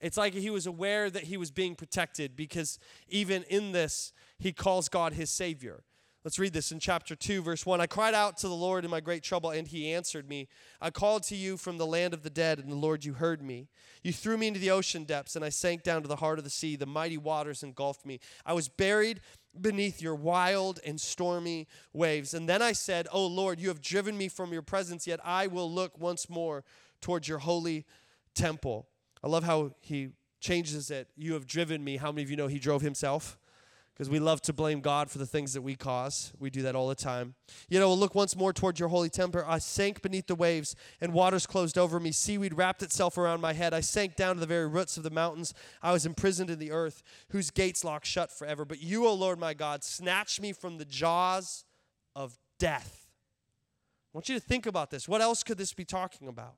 It's 0.00 0.16
like 0.16 0.32
he 0.32 0.50
was 0.50 0.66
aware 0.66 1.10
that 1.10 1.24
he 1.24 1.36
was 1.36 1.50
being 1.50 1.74
protected 1.74 2.36
because 2.36 2.78
even 3.08 3.42
in 3.44 3.72
this, 3.72 4.12
he 4.38 4.52
calls 4.52 4.88
God 4.88 5.12
his 5.12 5.30
Savior. 5.30 5.82
Let's 6.24 6.38
read 6.38 6.52
this 6.52 6.72
in 6.72 6.80
chapter 6.80 7.14
2, 7.14 7.42
verse 7.42 7.64
1. 7.64 7.80
I 7.80 7.86
cried 7.86 8.12
out 8.12 8.36
to 8.38 8.48
the 8.48 8.54
Lord 8.54 8.84
in 8.84 8.90
my 8.90 8.98
great 8.98 9.22
trouble, 9.22 9.50
and 9.50 9.68
he 9.68 9.92
answered 9.92 10.28
me. 10.28 10.48
I 10.80 10.90
called 10.90 11.22
to 11.24 11.36
you 11.36 11.56
from 11.56 11.78
the 11.78 11.86
land 11.86 12.12
of 12.12 12.24
the 12.24 12.30
dead, 12.30 12.58
and 12.58 12.70
the 12.70 12.76
Lord, 12.76 13.04
you 13.04 13.14
heard 13.14 13.40
me. 13.40 13.68
You 14.02 14.12
threw 14.12 14.36
me 14.36 14.48
into 14.48 14.58
the 14.58 14.72
ocean 14.72 15.04
depths, 15.04 15.36
and 15.36 15.44
I 15.44 15.48
sank 15.48 15.84
down 15.84 16.02
to 16.02 16.08
the 16.08 16.16
heart 16.16 16.38
of 16.38 16.44
the 16.44 16.50
sea. 16.50 16.74
The 16.74 16.86
mighty 16.86 17.18
waters 17.18 17.62
engulfed 17.62 18.04
me. 18.04 18.18
I 18.44 18.52
was 18.52 18.68
buried 18.68 19.20
beneath 19.60 20.02
your 20.02 20.16
wild 20.16 20.80
and 20.84 21.00
stormy 21.00 21.68
waves. 21.92 22.34
And 22.34 22.48
then 22.48 22.62
I 22.62 22.72
said, 22.72 23.06
Oh 23.12 23.26
Lord, 23.26 23.60
you 23.60 23.68
have 23.68 23.80
driven 23.80 24.18
me 24.18 24.28
from 24.28 24.52
your 24.52 24.62
presence, 24.62 25.06
yet 25.06 25.20
I 25.24 25.46
will 25.46 25.70
look 25.70 25.98
once 26.00 26.28
more 26.28 26.64
towards 27.00 27.28
your 27.28 27.38
holy 27.38 27.86
temple. 28.34 28.88
I 29.22 29.28
love 29.28 29.44
how 29.44 29.72
he 29.80 30.10
changes 30.40 30.90
it. 30.90 31.08
You 31.16 31.34
have 31.34 31.46
driven 31.46 31.82
me. 31.82 31.96
How 31.96 32.10
many 32.10 32.24
of 32.24 32.30
you 32.30 32.36
know 32.36 32.48
he 32.48 32.58
drove 32.58 32.82
himself? 32.82 33.38
Because 33.98 34.08
we 34.08 34.20
love 34.20 34.40
to 34.42 34.52
blame 34.52 34.80
God 34.80 35.10
for 35.10 35.18
the 35.18 35.26
things 35.26 35.54
that 35.54 35.62
we 35.62 35.74
cause. 35.74 36.32
We 36.38 36.50
do 36.50 36.62
that 36.62 36.76
all 36.76 36.86
the 36.86 36.94
time. 36.94 37.34
You 37.68 37.80
know, 37.80 37.92
look 37.92 38.14
once 38.14 38.36
more 38.36 38.52
toward 38.52 38.78
your 38.78 38.88
holy 38.88 39.10
temple. 39.10 39.42
I 39.44 39.58
sank 39.58 40.02
beneath 40.02 40.28
the 40.28 40.36
waves, 40.36 40.76
and 41.00 41.12
waters 41.12 41.48
closed 41.48 41.76
over 41.76 41.98
me. 41.98 42.12
Seaweed 42.12 42.54
wrapped 42.54 42.84
itself 42.84 43.18
around 43.18 43.40
my 43.40 43.54
head. 43.54 43.74
I 43.74 43.80
sank 43.80 44.14
down 44.14 44.36
to 44.36 44.40
the 44.40 44.46
very 44.46 44.68
roots 44.68 44.96
of 44.98 45.02
the 45.02 45.10
mountains. 45.10 45.52
I 45.82 45.90
was 45.90 46.06
imprisoned 46.06 46.48
in 46.48 46.60
the 46.60 46.70
earth, 46.70 47.02
whose 47.30 47.50
gates 47.50 47.82
locked 47.82 48.06
shut 48.06 48.30
forever. 48.30 48.64
But 48.64 48.80
you, 48.80 49.04
O 49.04 49.12
Lord 49.12 49.40
my 49.40 49.52
God, 49.52 49.82
snatched 49.82 50.40
me 50.40 50.52
from 50.52 50.78
the 50.78 50.84
jaws 50.84 51.64
of 52.14 52.38
death. 52.60 53.08
I 54.14 54.18
want 54.18 54.28
you 54.28 54.36
to 54.36 54.40
think 54.40 54.66
about 54.66 54.92
this. 54.92 55.08
What 55.08 55.20
else 55.20 55.42
could 55.42 55.58
this 55.58 55.74
be 55.74 55.84
talking 55.84 56.28
about? 56.28 56.54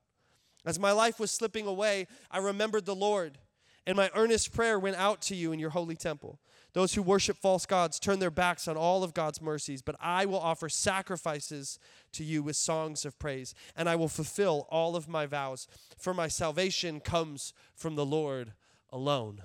As 0.66 0.78
my 0.78 0.92
life 0.92 1.18
was 1.18 1.30
slipping 1.30 1.66
away, 1.66 2.06
I 2.30 2.37
remembered 2.37 2.85
the 2.85 2.94
Lord, 2.94 3.38
and 3.87 3.97
my 3.97 4.11
earnest 4.14 4.52
prayer 4.52 4.78
went 4.78 4.97
out 4.97 5.23
to 5.23 5.35
you 5.35 5.52
in 5.52 5.59
your 5.59 5.70
holy 5.70 5.97
temple. 5.97 6.38
Those 6.73 6.95
who 6.95 7.03
worship 7.03 7.37
false 7.37 7.67
gods 7.67 7.99
turn 7.99 8.19
their 8.19 8.31
backs 8.31 8.69
on 8.69 8.77
all 8.77 9.03
of 9.03 9.15
God's 9.15 9.43
mercies, 9.43 9.83
but 9.83 9.97
I 10.00 10.25
will 10.27 10.39
offer 10.39 10.69
sacrifices 10.69 11.79
to 12.12 12.25
you 12.25 12.43
with 12.43 12.57
songs 12.57 13.05
of 13.05 13.19
praise, 13.19 13.55
and 13.77 13.89
I 13.89 13.97
will 13.97 14.09
fulfill 14.09 14.67
all 14.71 14.95
of 14.95 15.09
my 15.09 15.27
vows, 15.27 15.67
for 15.99 16.15
my 16.15 16.29
salvation 16.29 17.00
comes 17.00 17.53
from 17.75 17.97
the 17.97 18.07
Lord 18.07 18.53
alone. 18.91 19.43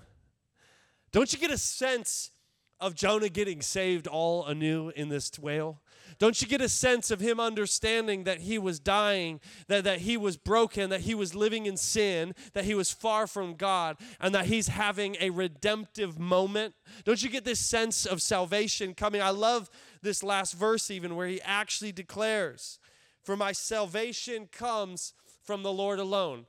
Don't 1.12 1.32
you 1.34 1.39
get 1.39 1.51
a 1.51 1.58
sense 1.58 2.32
of 2.79 2.94
Jonah 2.94 3.29
getting 3.29 3.62
saved 3.62 4.05
all 4.05 4.46
anew 4.46 4.91
in 4.96 5.10
this 5.10 5.32
whale? 5.39 5.82
Don't 6.17 6.41
you 6.41 6.47
get 6.47 6.62
a 6.62 6.69
sense 6.69 7.12
of 7.12 7.19
him 7.19 7.39
understanding 7.39 8.24
that 8.24 8.41
he 8.41 8.57
was 8.57 8.79
dying, 8.79 9.41
that, 9.67 9.83
that 9.83 10.00
he 10.00 10.17
was 10.17 10.38
broken, 10.38 10.89
that 10.89 11.01
he 11.01 11.13
was 11.13 11.35
living 11.35 11.65
in 11.65 11.75
sin, 11.77 12.33
that 12.53 12.65
he 12.65 12.74
was 12.74 12.91
far 12.91 13.27
from 13.27 13.55
God, 13.55 13.97
and 14.19 14.33
that 14.33 14.45
he's 14.45 14.67
having 14.67 15.17
a 15.19 15.29
redemptive 15.29 16.17
moment? 16.17 16.74
Don't 17.03 17.21
you 17.21 17.29
get 17.29 17.43
this 17.43 17.59
sense 17.59 18.05
of 18.05 18.21
salvation 18.21 18.93
coming? 18.93 19.21
I 19.21 19.31
love 19.31 19.69
this 20.01 20.24
last 20.24 20.53
verse, 20.53 20.89
even 20.89 21.15
where 21.15 21.27
he 21.27 21.41
actually 21.41 21.91
declares, 21.91 22.79
For 23.24 23.35
my 23.35 23.51
salvation 23.51 24.47
comes 24.51 25.13
from 25.43 25.63
the 25.63 25.74
Lord 25.74 26.00
alone. 26.00 26.45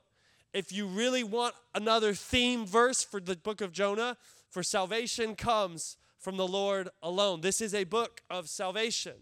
If 0.53 0.71
you 0.71 0.87
really 0.87 1.23
want 1.23 1.55
another 1.75 2.13
theme 2.13 2.65
verse 2.65 3.03
for 3.03 3.19
the 3.19 3.35
book 3.35 3.61
of 3.61 3.71
Jonah, 3.71 4.17
for 4.49 4.63
salvation 4.63 5.35
comes 5.35 5.97
from 6.17 6.37
the 6.37 6.47
Lord 6.47 6.89
alone. 7.03 7.41
This 7.41 7.61
is 7.61 7.73
a 7.73 7.83
book 7.83 8.21
of 8.29 8.49
salvation. 8.49 9.13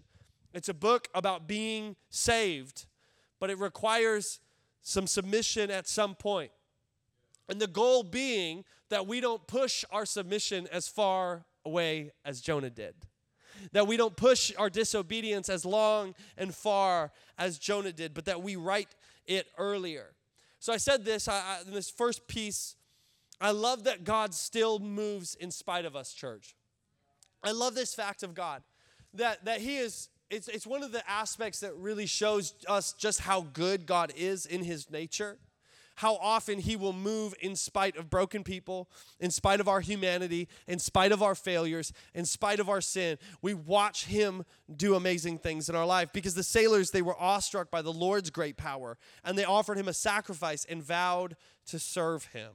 It's 0.56 0.70
a 0.70 0.74
book 0.74 1.10
about 1.14 1.48
being 1.48 1.98
saved, 2.10 2.86
but 3.40 3.50
it 3.50 3.60
requires 3.60 4.40
some 4.82 5.06
submission 5.06 5.70
at 5.70 5.88
some 5.88 6.16
point. 6.16 6.52
And 7.50 7.60
the 7.60 7.68
goal 7.68 8.04
being 8.04 8.64
that 8.90 9.06
we 9.06 9.20
don't 9.20 9.46
push 9.48 9.84
our 9.92 10.06
submission 10.06 10.68
as 10.72 10.88
far 10.88 11.46
away 11.66 12.12
as 12.24 12.40
Jonah 12.40 12.70
did. 12.70 12.96
That 13.74 13.86
we 13.86 13.98
don't 13.98 14.16
push 14.16 14.54
our 14.58 14.70
disobedience 14.70 15.50
as 15.50 15.66
long 15.66 16.16
and 16.38 16.56
far 16.56 17.12
as 17.38 17.60
Jonah 17.60 17.92
did, 17.92 18.14
but 18.14 18.26
that 18.26 18.42
we 18.42 18.56
right 18.56 18.88
it 19.26 19.48
earlier. 19.58 20.14
So 20.60 20.72
I 20.72 20.78
said 20.78 21.04
this 21.04 21.28
I, 21.28 21.34
I, 21.34 21.58
in 21.68 21.74
this 21.74 21.90
first 21.90 22.28
piece. 22.28 22.76
I 23.42 23.52
love 23.52 23.84
that 23.84 24.06
God 24.06 24.34
still 24.34 24.80
moves 24.80 25.36
in 25.36 25.52
spite 25.52 25.84
of 25.84 25.96
us, 25.96 26.14
church. 26.14 26.56
I 27.44 27.52
love 27.52 27.76
this 27.76 27.94
fact 27.94 28.24
of 28.24 28.34
God 28.34 28.64
that, 29.14 29.44
that 29.46 29.60
He 29.60 29.78
is, 29.78 30.10
it's, 30.30 30.48
it's 30.48 30.68
one 30.68 30.84
of 30.84 30.92
the 30.92 31.08
aspects 31.10 31.60
that 31.60 31.76
really 31.76 32.06
shows 32.06 32.54
us 32.68 32.94
just 32.94 33.22
how 33.22 33.42
good 33.42 33.86
God 33.86 34.12
is 34.16 34.46
in 34.46 34.64
His 34.64 34.90
nature 34.90 35.38
how 35.96 36.16
often 36.16 36.60
He 36.60 36.76
will 36.76 36.94
move 36.94 37.34
in 37.42 37.56
spite 37.56 37.98
of 37.98 38.10
broken 38.10 38.44
people, 38.44 38.90
in 39.20 39.32
spite 39.32 39.60
of 39.60 39.68
our 39.68 39.80
humanity, 39.80 40.48
in 40.68 40.80
spite 40.80 41.12
of 41.12 41.24
our 41.24 41.36
failures, 41.36 41.94
in 42.14 42.26
spite 42.26 42.60
of 42.60 42.70
our 42.70 42.82
sin. 42.82 43.18
We 43.42 43.54
watch 43.54 44.06
Him 44.06 44.46
do 44.76 44.96
amazing 44.96 45.40
things 45.40 45.70
in 45.70 45.76
our 45.76 45.86
life 45.86 46.10
because 46.14 46.36
the 46.36 46.44
sailors, 46.44 46.92
they 46.92 47.02
were 47.02 47.20
awestruck 47.20 47.72
by 47.72 47.82
the 47.82 47.94
Lord's 47.94 48.30
great 48.30 48.58
power 48.58 48.98
and 49.24 49.38
they 49.38 49.46
offered 49.46 49.78
Him 49.78 49.88
a 49.88 49.94
sacrifice 49.94 50.66
and 50.66 50.84
vowed 50.84 51.36
to 51.68 51.80
serve 51.80 52.26
Him. 52.26 52.52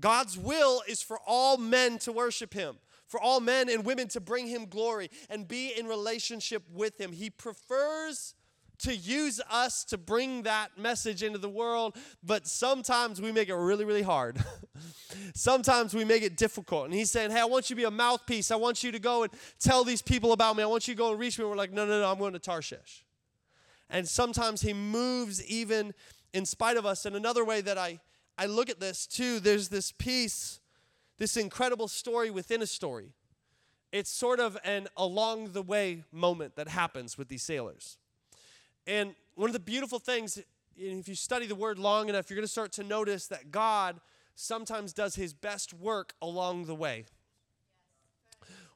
God's 0.00 0.36
will 0.36 0.82
is 0.88 1.02
for 1.02 1.18
all 1.26 1.56
men 1.56 1.98
to 1.98 2.12
worship 2.12 2.54
Him 2.54 2.76
for 3.14 3.20
all 3.20 3.38
men 3.38 3.68
and 3.68 3.84
women 3.84 4.08
to 4.08 4.20
bring 4.20 4.48
him 4.48 4.66
glory 4.66 5.08
and 5.30 5.46
be 5.46 5.72
in 5.78 5.86
relationship 5.86 6.64
with 6.72 7.00
him. 7.00 7.12
He 7.12 7.30
prefers 7.30 8.34
to 8.78 8.92
use 8.92 9.40
us 9.48 9.84
to 9.84 9.96
bring 9.96 10.42
that 10.42 10.76
message 10.76 11.22
into 11.22 11.38
the 11.38 11.48
world, 11.48 11.96
but 12.24 12.48
sometimes 12.48 13.20
we 13.20 13.30
make 13.30 13.48
it 13.48 13.54
really, 13.54 13.84
really 13.84 14.02
hard. 14.02 14.44
sometimes 15.36 15.94
we 15.94 16.04
make 16.04 16.24
it 16.24 16.36
difficult. 16.36 16.86
And 16.86 16.92
he's 16.92 17.08
saying, 17.08 17.30
Hey, 17.30 17.38
I 17.38 17.44
want 17.44 17.70
you 17.70 17.76
to 17.76 17.80
be 17.82 17.84
a 17.84 17.90
mouthpiece. 17.92 18.50
I 18.50 18.56
want 18.56 18.82
you 18.82 18.90
to 18.90 18.98
go 18.98 19.22
and 19.22 19.32
tell 19.60 19.84
these 19.84 20.02
people 20.02 20.32
about 20.32 20.56
me. 20.56 20.64
I 20.64 20.66
want 20.66 20.88
you 20.88 20.94
to 20.94 20.98
go 20.98 21.12
and 21.12 21.20
reach 21.20 21.38
me. 21.38 21.44
And 21.44 21.52
we're 21.52 21.56
like, 21.56 21.72
No, 21.72 21.86
no, 21.86 22.00
no, 22.00 22.10
I'm 22.10 22.18
going 22.18 22.32
to 22.32 22.40
Tarshish. 22.40 23.04
And 23.88 24.08
sometimes 24.08 24.60
he 24.60 24.72
moves 24.72 25.40
even 25.46 25.94
in 26.32 26.44
spite 26.46 26.76
of 26.76 26.84
us. 26.84 27.06
And 27.06 27.14
another 27.14 27.44
way 27.44 27.60
that 27.60 27.78
I, 27.78 28.00
I 28.36 28.46
look 28.46 28.68
at 28.70 28.80
this 28.80 29.06
too, 29.06 29.38
there's 29.38 29.68
this 29.68 29.92
piece, 29.92 30.58
this 31.18 31.36
incredible 31.36 31.88
story 31.88 32.30
within 32.30 32.62
a 32.62 32.66
story. 32.66 33.12
It's 33.92 34.10
sort 34.10 34.40
of 34.40 34.58
an 34.64 34.88
along 34.96 35.52
the 35.52 35.62
way 35.62 36.04
moment 36.10 36.56
that 36.56 36.68
happens 36.68 37.16
with 37.16 37.28
these 37.28 37.42
sailors. 37.42 37.98
And 38.86 39.14
one 39.34 39.48
of 39.48 39.52
the 39.52 39.60
beautiful 39.60 39.98
things, 39.98 40.38
if 40.76 41.08
you 41.08 41.14
study 41.14 41.46
the 41.46 41.54
word 41.54 41.78
long 41.78 42.08
enough, 42.08 42.28
you're 42.28 42.36
going 42.36 42.46
to 42.46 42.52
start 42.52 42.72
to 42.72 42.82
notice 42.82 43.28
that 43.28 43.50
God 43.50 44.00
sometimes 44.34 44.92
does 44.92 45.14
his 45.14 45.32
best 45.32 45.72
work 45.72 46.14
along 46.20 46.66
the 46.66 46.74
way. 46.74 47.04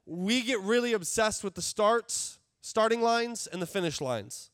We 0.06 0.42
get 0.42 0.60
really 0.60 0.92
obsessed 0.92 1.44
with 1.44 1.54
the 1.54 1.62
starts, 1.62 2.38
starting 2.60 3.02
lines, 3.02 3.46
and 3.46 3.60
the 3.60 3.66
finish 3.66 4.00
lines. 4.00 4.50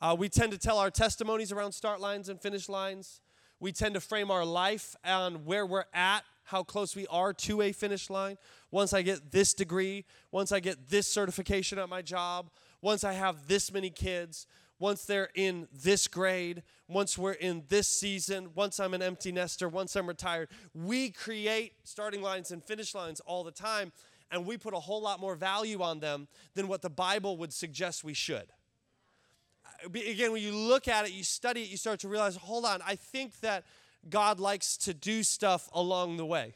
Uh, 0.00 0.16
we 0.18 0.28
tend 0.28 0.52
to 0.52 0.58
tell 0.58 0.78
our 0.78 0.90
testimonies 0.90 1.52
around 1.52 1.72
start 1.72 2.00
lines 2.00 2.28
and 2.28 2.40
finish 2.40 2.68
lines. 2.68 3.20
We 3.60 3.72
tend 3.72 3.94
to 3.94 4.00
frame 4.00 4.30
our 4.30 4.44
life 4.44 4.96
on 5.04 5.44
where 5.44 5.64
we're 5.64 5.84
at, 5.94 6.24
how 6.46 6.62
close 6.62 6.94
we 6.94 7.06
are 7.08 7.32
to 7.32 7.60
a 7.60 7.72
finish 7.72 8.08
line. 8.08 8.38
Once 8.70 8.92
I 8.92 9.02
get 9.02 9.32
this 9.32 9.52
degree, 9.52 10.04
once 10.30 10.52
I 10.52 10.60
get 10.60 10.88
this 10.88 11.06
certification 11.06 11.78
at 11.78 11.88
my 11.88 12.02
job, 12.02 12.50
once 12.80 13.02
I 13.04 13.14
have 13.14 13.48
this 13.48 13.72
many 13.72 13.90
kids, 13.90 14.46
once 14.78 15.04
they're 15.04 15.30
in 15.34 15.66
this 15.72 16.06
grade, 16.06 16.62
once 16.86 17.18
we're 17.18 17.32
in 17.32 17.64
this 17.68 17.88
season, 17.88 18.50
once 18.54 18.78
I'm 18.78 18.94
an 18.94 19.02
empty 19.02 19.32
nester, 19.32 19.68
once 19.68 19.96
I'm 19.96 20.06
retired. 20.06 20.48
We 20.72 21.10
create 21.10 21.72
starting 21.82 22.22
lines 22.22 22.52
and 22.52 22.62
finish 22.62 22.94
lines 22.94 23.18
all 23.20 23.42
the 23.42 23.50
time, 23.50 23.90
and 24.30 24.46
we 24.46 24.56
put 24.56 24.72
a 24.72 24.78
whole 24.78 25.02
lot 25.02 25.18
more 25.18 25.34
value 25.34 25.82
on 25.82 25.98
them 25.98 26.28
than 26.54 26.68
what 26.68 26.80
the 26.80 26.90
Bible 26.90 27.36
would 27.38 27.52
suggest 27.52 28.04
we 28.04 28.14
should. 28.14 28.46
Uh, 29.84 29.88
again, 29.88 30.30
when 30.30 30.42
you 30.42 30.54
look 30.54 30.86
at 30.86 31.06
it, 31.06 31.12
you 31.12 31.24
study 31.24 31.62
it, 31.62 31.70
you 31.70 31.76
start 31.76 31.98
to 32.00 32.08
realize 32.08 32.36
hold 32.36 32.64
on, 32.64 32.80
I 32.86 32.94
think 32.94 33.40
that 33.40 33.64
God 34.10 34.40
likes 34.40 34.76
to 34.78 34.94
do 34.94 35.22
stuff 35.22 35.68
along 35.72 36.16
the 36.16 36.26
way 36.26 36.54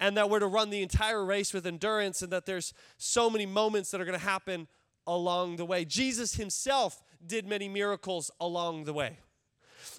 and 0.00 0.16
that 0.16 0.30
we're 0.30 0.40
to 0.40 0.46
run 0.46 0.70
the 0.70 0.82
entire 0.82 1.24
race 1.24 1.52
with 1.52 1.66
endurance 1.66 2.22
and 2.22 2.32
that 2.32 2.46
there's 2.46 2.72
so 2.96 3.28
many 3.28 3.46
moments 3.46 3.90
that 3.90 4.00
are 4.00 4.04
going 4.04 4.18
to 4.18 4.24
happen 4.24 4.66
along 5.06 5.56
the 5.56 5.64
way. 5.64 5.84
Jesus 5.84 6.34
himself 6.34 7.02
did 7.24 7.46
many 7.46 7.68
miracles 7.68 8.30
along 8.40 8.84
the 8.84 8.92
way. 8.92 9.18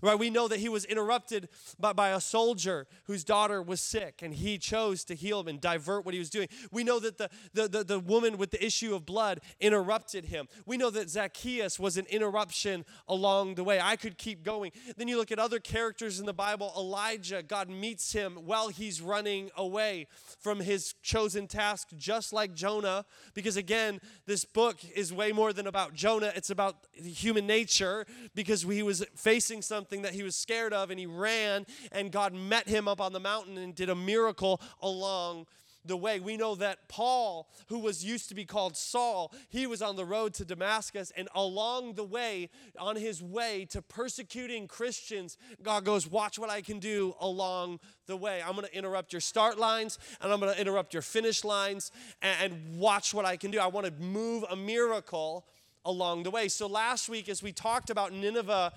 Right, 0.01 0.17
we 0.17 0.29
know 0.29 0.47
that 0.47 0.59
he 0.59 0.69
was 0.69 0.85
interrupted 0.85 1.49
by, 1.79 1.93
by 1.93 2.09
a 2.09 2.21
soldier 2.21 2.87
whose 3.05 3.23
daughter 3.23 3.61
was 3.61 3.81
sick, 3.81 4.21
and 4.21 4.33
he 4.33 4.57
chose 4.57 5.03
to 5.05 5.15
heal 5.15 5.39
him 5.39 5.47
and 5.47 5.61
divert 5.61 6.05
what 6.05 6.13
he 6.13 6.19
was 6.19 6.29
doing. 6.29 6.47
We 6.71 6.83
know 6.83 6.99
that 6.99 7.17
the, 7.17 7.29
the, 7.53 7.67
the, 7.67 7.83
the 7.83 7.99
woman 7.99 8.37
with 8.37 8.51
the 8.51 8.63
issue 8.65 8.95
of 8.95 9.05
blood 9.05 9.41
interrupted 9.59 10.25
him. 10.25 10.47
We 10.65 10.77
know 10.77 10.89
that 10.89 11.09
Zacchaeus 11.09 11.79
was 11.79 11.97
an 11.97 12.05
interruption 12.09 12.85
along 13.07 13.55
the 13.55 13.63
way. 13.63 13.79
I 13.81 13.95
could 13.95 14.17
keep 14.17 14.43
going. 14.43 14.71
Then 14.97 15.07
you 15.07 15.17
look 15.17 15.31
at 15.31 15.39
other 15.39 15.59
characters 15.59 16.19
in 16.19 16.25
the 16.25 16.33
Bible. 16.33 16.73
Elijah, 16.77 17.43
God 17.43 17.69
meets 17.69 18.13
him 18.13 18.33
while 18.45 18.69
he's 18.69 19.01
running 19.01 19.49
away 19.55 20.07
from 20.39 20.59
his 20.59 20.93
chosen 21.01 21.47
task, 21.47 21.89
just 21.97 22.33
like 22.33 22.53
Jonah, 22.53 23.05
because 23.33 23.57
again, 23.57 23.99
this 24.25 24.45
book 24.45 24.77
is 24.95 25.13
way 25.13 25.31
more 25.31 25.53
than 25.53 25.67
about 25.67 25.93
Jonah, 25.93 26.31
it's 26.35 26.49
about 26.49 26.75
human 26.93 27.47
nature 27.47 28.05
because 28.35 28.63
he 28.63 28.83
was 28.83 29.05
facing 29.15 29.61
something 29.71 30.01
that 30.01 30.13
he 30.13 30.21
was 30.21 30.35
scared 30.35 30.73
of 30.73 30.91
and 30.91 30.99
he 30.99 31.05
ran 31.05 31.65
and 31.93 32.11
God 32.11 32.33
met 32.33 32.67
him 32.67 32.89
up 32.89 32.99
on 32.99 33.13
the 33.13 33.21
mountain 33.21 33.57
and 33.57 33.73
did 33.73 33.87
a 33.89 33.95
miracle 33.95 34.59
along 34.81 35.45
the 35.85 35.95
way. 35.95 36.19
We 36.19 36.35
know 36.35 36.55
that 36.55 36.89
Paul, 36.89 37.47
who 37.67 37.79
was 37.79 38.03
used 38.03 38.27
to 38.27 38.35
be 38.35 38.43
called 38.43 38.75
Saul, 38.75 39.33
he 39.47 39.65
was 39.65 39.81
on 39.81 39.95
the 39.95 40.03
road 40.03 40.33
to 40.35 40.45
Damascus, 40.45 41.13
and 41.15 41.29
along 41.33 41.93
the 41.93 42.03
way, 42.03 42.49
on 42.77 42.97
his 42.97 43.23
way 43.23 43.65
to 43.71 43.81
persecuting 43.81 44.67
Christians, 44.67 45.37
God 45.63 45.85
goes, 45.85 46.05
Watch 46.05 46.37
what 46.37 46.49
I 46.49 46.61
can 46.61 46.79
do 46.79 47.15
along 47.21 47.79
the 48.07 48.17
way. 48.17 48.43
I'm 48.45 48.55
going 48.55 48.67
to 48.67 48.77
interrupt 48.77 49.13
your 49.13 49.21
start 49.21 49.57
lines, 49.57 49.97
and 50.19 50.33
I'm 50.33 50.41
going 50.41 50.53
to 50.53 50.59
interrupt 50.59 50.93
your 50.93 51.01
finish 51.01 51.45
lines, 51.45 51.91
and, 52.21 52.77
watch 52.77 53.13
what 53.13 53.25
I 53.25 53.37
can 53.37 53.51
do. 53.51 53.59
I 53.59 53.67
want 53.67 53.87
to 53.87 53.93
move 54.03 54.43
a 54.51 54.55
miracle 54.57 55.45
along 55.85 56.23
the 56.23 56.31
way. 56.31 56.47
So 56.47 56.67
last 56.67 57.09
week, 57.09 57.29
as 57.29 57.41
we 57.41 57.51
talked 57.51 57.89
about 57.89 58.13
Nineveh 58.13 58.71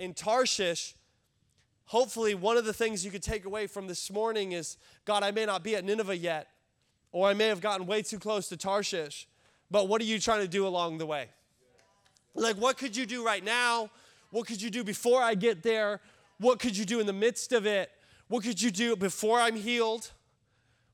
in 0.00 0.14
Tarshish, 0.14 0.94
hopefully 1.84 2.34
one 2.34 2.56
of 2.56 2.64
the 2.64 2.72
things 2.72 3.04
you 3.04 3.10
could 3.10 3.22
take 3.22 3.44
away 3.44 3.66
from 3.66 3.86
this 3.86 4.10
morning 4.10 4.52
is 4.52 4.78
God, 5.04 5.22
I 5.22 5.30
may 5.30 5.44
not 5.44 5.62
be 5.62 5.76
at 5.76 5.84
Nineveh 5.84 6.16
yet, 6.16 6.48
or 7.12 7.28
I 7.28 7.34
may 7.34 7.48
have 7.48 7.60
gotten 7.60 7.86
way 7.86 8.02
too 8.02 8.18
close 8.18 8.48
to 8.48 8.56
Tarshish, 8.56 9.28
but 9.70 9.88
what 9.88 10.00
are 10.00 10.04
you 10.04 10.18
trying 10.18 10.40
to 10.40 10.48
do 10.48 10.66
along 10.66 10.98
the 10.98 11.06
way? 11.06 11.28
Like, 12.34 12.56
what 12.56 12.78
could 12.78 12.96
you 12.96 13.06
do 13.06 13.24
right 13.24 13.44
now? 13.44 13.90
What 14.30 14.46
could 14.46 14.62
you 14.62 14.70
do 14.70 14.82
before 14.84 15.20
I 15.22 15.34
get 15.34 15.62
there? 15.62 16.00
What 16.38 16.58
could 16.58 16.76
you 16.76 16.84
do 16.84 17.00
in 17.00 17.06
the 17.06 17.12
midst 17.12 17.52
of 17.52 17.66
it? 17.66 17.90
What 18.28 18.42
could 18.42 18.62
you 18.62 18.70
do 18.70 18.96
before 18.96 19.38
I'm 19.38 19.56
healed? 19.56 20.10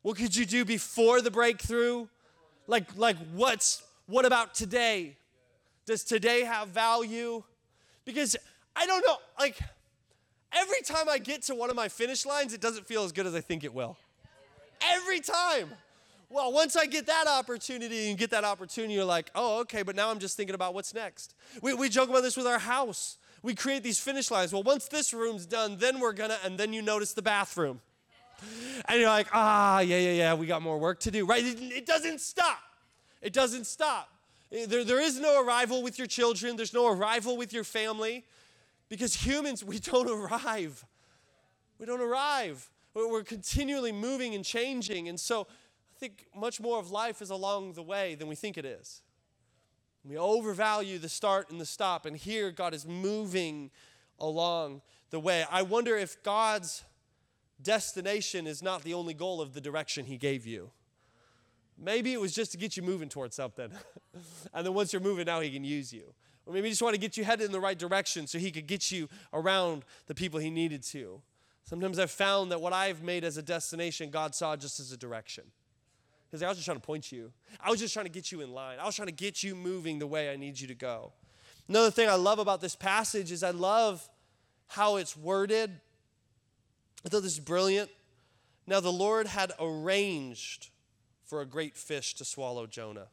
What 0.02 0.16
could 0.16 0.34
you 0.34 0.46
do 0.46 0.64
before 0.64 1.20
the 1.20 1.30
breakthrough? 1.30 2.08
Like, 2.66 2.96
like 2.96 3.16
what's 3.34 3.82
what 4.06 4.24
about 4.24 4.54
today? 4.54 5.16
Does 5.84 6.02
today 6.02 6.44
have 6.44 6.68
value? 6.68 7.42
Because 8.04 8.36
I 8.76 8.86
don't 8.86 9.04
know, 9.06 9.16
like 9.40 9.58
every 10.52 10.82
time 10.82 11.08
I 11.08 11.18
get 11.18 11.42
to 11.42 11.54
one 11.54 11.70
of 11.70 11.76
my 11.76 11.88
finish 11.88 12.26
lines, 12.26 12.52
it 12.52 12.60
doesn't 12.60 12.86
feel 12.86 13.04
as 13.04 13.12
good 13.12 13.26
as 13.26 13.34
I 13.34 13.40
think 13.40 13.64
it 13.64 13.72
will. 13.72 13.96
Every 14.82 15.20
time. 15.20 15.70
Well, 16.28 16.52
once 16.52 16.76
I 16.76 16.86
get 16.86 17.06
that 17.06 17.26
opportunity 17.28 18.08
and 18.08 18.18
get 18.18 18.30
that 18.30 18.44
opportunity, 18.44 18.94
you're 18.94 19.04
like, 19.04 19.30
oh, 19.34 19.60
okay, 19.60 19.82
but 19.82 19.94
now 19.94 20.10
I'm 20.10 20.18
just 20.18 20.36
thinking 20.36 20.54
about 20.54 20.74
what's 20.74 20.92
next. 20.92 21.34
We, 21.62 21.72
we 21.72 21.88
joke 21.88 22.10
about 22.10 22.22
this 22.22 22.36
with 22.36 22.46
our 22.46 22.58
house. 22.58 23.16
We 23.42 23.54
create 23.54 23.84
these 23.84 24.00
finish 24.00 24.30
lines. 24.30 24.52
Well, 24.52 24.64
once 24.64 24.88
this 24.88 25.14
room's 25.14 25.46
done, 25.46 25.78
then 25.78 26.00
we're 26.00 26.12
gonna, 26.12 26.38
and 26.44 26.58
then 26.58 26.72
you 26.72 26.82
notice 26.82 27.12
the 27.12 27.22
bathroom. 27.22 27.80
And 28.86 29.00
you're 29.00 29.08
like, 29.08 29.28
ah, 29.32 29.80
yeah, 29.80 29.98
yeah, 29.98 30.12
yeah, 30.12 30.34
we 30.34 30.46
got 30.46 30.62
more 30.62 30.78
work 30.78 31.00
to 31.00 31.10
do, 31.10 31.24
right? 31.24 31.44
It, 31.44 31.62
it 31.62 31.86
doesn't 31.86 32.20
stop. 32.20 32.60
It 33.22 33.32
doesn't 33.32 33.66
stop. 33.66 34.10
There, 34.50 34.84
there 34.84 35.00
is 35.00 35.18
no 35.18 35.44
arrival 35.44 35.82
with 35.82 35.96
your 35.96 36.06
children, 36.06 36.56
there's 36.56 36.74
no 36.74 36.88
arrival 36.88 37.36
with 37.36 37.52
your 37.52 37.64
family. 37.64 38.24
Because 38.88 39.14
humans, 39.14 39.64
we 39.64 39.78
don't 39.78 40.08
arrive. 40.32 40.84
We 41.78 41.86
don't 41.86 42.00
arrive. 42.00 42.70
We're 42.94 43.24
continually 43.24 43.92
moving 43.92 44.34
and 44.34 44.44
changing. 44.44 45.08
And 45.08 45.20
so 45.20 45.42
I 45.42 45.98
think 45.98 46.26
much 46.34 46.60
more 46.60 46.78
of 46.78 46.90
life 46.90 47.20
is 47.20 47.30
along 47.30 47.74
the 47.74 47.82
way 47.82 48.14
than 48.14 48.26
we 48.26 48.34
think 48.34 48.56
it 48.56 48.64
is. 48.64 49.02
We 50.04 50.16
overvalue 50.16 50.98
the 50.98 51.08
start 51.08 51.50
and 51.50 51.60
the 51.60 51.66
stop. 51.66 52.06
And 52.06 52.16
here, 52.16 52.50
God 52.50 52.72
is 52.72 52.86
moving 52.86 53.70
along 54.18 54.82
the 55.10 55.20
way. 55.20 55.44
I 55.50 55.62
wonder 55.62 55.96
if 55.96 56.22
God's 56.22 56.84
destination 57.60 58.46
is 58.46 58.62
not 58.62 58.82
the 58.82 58.94
only 58.94 59.14
goal 59.14 59.40
of 59.40 59.52
the 59.52 59.60
direction 59.60 60.06
He 60.06 60.16
gave 60.16 60.46
you. 60.46 60.70
Maybe 61.78 62.12
it 62.12 62.20
was 62.20 62.34
just 62.34 62.52
to 62.52 62.58
get 62.58 62.76
you 62.76 62.82
moving 62.82 63.08
towards 63.08 63.36
something. 63.36 63.70
and 64.54 64.66
then 64.66 64.72
once 64.72 64.92
you're 64.92 65.02
moving, 65.02 65.26
now 65.26 65.40
He 65.40 65.50
can 65.50 65.64
use 65.64 65.92
you. 65.92 66.14
Or 66.46 66.54
maybe 66.54 66.68
He 66.68 66.70
just 66.70 66.82
want 66.82 66.94
to 66.94 67.00
get 67.00 67.16
you 67.16 67.24
headed 67.24 67.46
in 67.46 67.52
the 67.52 67.60
right 67.60 67.78
direction 67.78 68.26
so 68.26 68.38
He 68.38 68.50
could 68.50 68.66
get 68.66 68.90
you 68.90 69.08
around 69.32 69.84
the 70.06 70.14
people 70.14 70.40
He 70.40 70.50
needed 70.50 70.82
to. 70.84 71.20
Sometimes 71.64 71.98
I've 71.98 72.12
found 72.12 72.52
that 72.52 72.60
what 72.60 72.72
I've 72.72 73.02
made 73.02 73.24
as 73.24 73.36
a 73.36 73.42
destination, 73.42 74.10
God 74.10 74.34
saw 74.34 74.54
just 74.54 74.78
as 74.78 74.92
a 74.92 74.96
direction. 74.96 75.44
Because 76.30 76.42
I 76.42 76.48
was 76.48 76.56
just 76.56 76.64
trying 76.64 76.78
to 76.78 76.86
point 76.86 77.10
you. 77.10 77.32
I 77.60 77.70
was 77.70 77.80
just 77.80 77.92
trying 77.92 78.06
to 78.06 78.12
get 78.12 78.30
you 78.30 78.40
in 78.40 78.52
line. 78.52 78.78
I 78.80 78.86
was 78.86 78.94
trying 78.94 79.08
to 79.08 79.14
get 79.14 79.42
you 79.42 79.54
moving 79.54 79.98
the 79.98 80.06
way 80.06 80.30
I 80.30 80.36
need 80.36 80.58
you 80.60 80.68
to 80.68 80.74
go. 80.74 81.12
Another 81.68 81.90
thing 81.90 82.08
I 82.08 82.14
love 82.14 82.38
about 82.38 82.60
this 82.60 82.76
passage 82.76 83.32
is 83.32 83.42
I 83.42 83.50
love 83.50 84.08
how 84.68 84.96
it's 84.96 85.16
worded. 85.16 85.70
I 87.04 87.08
thought 87.08 87.22
this 87.22 87.32
is 87.32 87.40
brilliant. 87.40 87.90
Now, 88.66 88.80
the 88.80 88.92
Lord 88.92 89.28
had 89.28 89.52
arranged 89.60 90.70
for 91.24 91.40
a 91.40 91.46
great 91.46 91.76
fish 91.76 92.14
to 92.14 92.24
swallow 92.24 92.66
Jonah. 92.66 93.08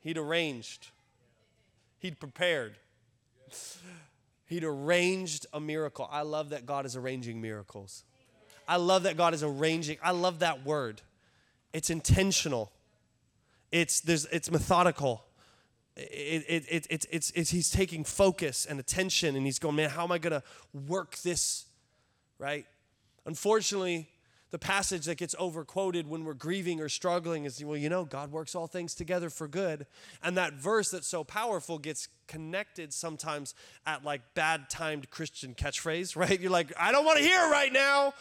He'd 0.00 0.18
arranged, 0.18 0.88
he'd 2.00 2.18
prepared. 2.18 2.76
He'd 4.46 4.64
arranged 4.64 5.46
a 5.52 5.60
miracle. 5.60 6.08
I 6.10 6.22
love 6.22 6.50
that 6.50 6.66
God 6.66 6.84
is 6.84 6.96
arranging 6.96 7.40
miracles. 7.40 8.04
I 8.66 8.76
love 8.76 9.04
that 9.04 9.16
God 9.16 9.32
is 9.34 9.44
arranging. 9.44 9.98
I 10.02 10.10
love 10.10 10.40
that 10.40 10.64
word. 10.64 11.02
It's 11.72 11.90
intentional. 11.90 12.72
It's 13.70 14.00
there's 14.00 14.26
it's 14.26 14.50
methodical. 14.50 15.24
It, 15.96 16.44
it, 16.48 16.64
it, 16.68 16.86
it, 16.88 17.06
it's, 17.10 17.30
it's, 17.34 17.50
he's 17.50 17.68
taking 17.68 18.04
focus 18.04 18.64
and 18.64 18.80
attention 18.80 19.36
and 19.36 19.44
he's 19.44 19.58
going, 19.58 19.76
man, 19.76 19.90
how 19.90 20.04
am 20.04 20.12
I 20.12 20.18
going 20.18 20.32
to 20.32 20.42
work 20.88 21.18
this, 21.18 21.66
right? 22.38 22.64
Unfortunately, 23.26 24.08
the 24.50 24.58
passage 24.58 25.04
that 25.04 25.16
gets 25.16 25.34
overquoted 25.38 26.08
when 26.08 26.24
we're 26.24 26.34
grieving 26.34 26.80
or 26.80 26.88
struggling 26.88 27.44
is, 27.44 27.64
well, 27.64 27.76
you 27.76 27.88
know, 27.88 28.04
God 28.04 28.32
works 28.32 28.54
all 28.54 28.66
things 28.66 28.94
together 28.94 29.30
for 29.30 29.46
good. 29.46 29.86
And 30.22 30.36
that 30.36 30.54
verse 30.54 30.90
that's 30.90 31.06
so 31.06 31.22
powerful 31.22 31.78
gets 31.78 32.08
connected 32.26 32.92
sometimes 32.92 33.54
at 33.86 34.04
like 34.04 34.22
bad 34.34 34.68
timed 34.68 35.10
Christian 35.10 35.54
catchphrase, 35.54 36.16
right? 36.16 36.40
You're 36.40 36.50
like, 36.50 36.72
I 36.78 36.90
don't 36.90 37.04
want 37.04 37.18
to 37.18 37.24
hear 37.24 37.38
it 37.46 37.50
right 37.50 37.72
now. 37.72 38.12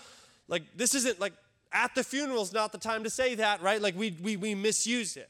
Like, 0.48 0.64
this 0.76 0.94
isn't 0.96 1.20
like 1.20 1.34
at 1.72 1.96
the 1.96 2.04
funeral's 2.04 2.54
not 2.54 2.72
the 2.72 2.78
time 2.78 3.04
to 3.04 3.10
say 3.10 3.36
that, 3.36 3.62
right? 3.62 3.82
Like, 3.82 3.98
we, 3.98 4.16
we, 4.22 4.38
we 4.38 4.56
misuse 4.56 5.18
it. 5.18 5.30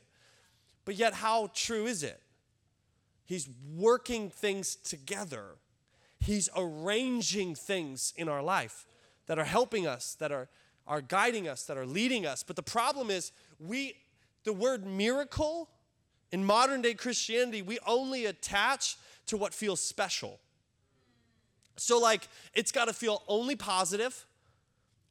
But 0.84 0.96
yet, 0.96 1.14
how 1.14 1.52
true 1.54 1.86
is 1.86 2.04
it? 2.04 2.22
He's 3.26 3.48
working 3.76 4.32
things 4.32 4.76
together. 4.76 5.58
He's 6.20 6.50
arranging 6.56 7.56
things 7.56 8.14
in 8.18 8.28
our 8.28 8.42
life 8.42 8.88
that 9.28 9.38
are 9.38 9.46
helping 9.46 9.86
us, 9.86 10.16
that 10.16 10.32
are, 10.32 10.50
are 10.90 11.02
guiding 11.02 11.48
us, 11.48 11.64
that 11.64 11.78
are 11.78 11.86
leading 11.86 12.26
us. 12.26 12.44
But 12.44 12.58
the 12.58 12.64
problem 12.64 13.10
is, 13.10 13.32
we, 13.60 13.96
the 14.44 14.52
word 14.52 14.86
miracle 14.86 15.70
in 16.32 16.44
modern 16.44 16.82
day 16.82 16.96
Christianity, 16.96 17.62
we 17.62 17.80
only 17.88 18.26
attach 18.26 18.98
to 19.28 19.38
what 19.38 19.54
feels 19.54 19.80
special. 19.80 20.40
So, 21.78 21.98
like, 21.98 22.28
it's 22.54 22.74
got 22.74 22.86
to 22.86 22.94
feel 22.94 23.24
only 23.28 23.56
positive 23.56 24.26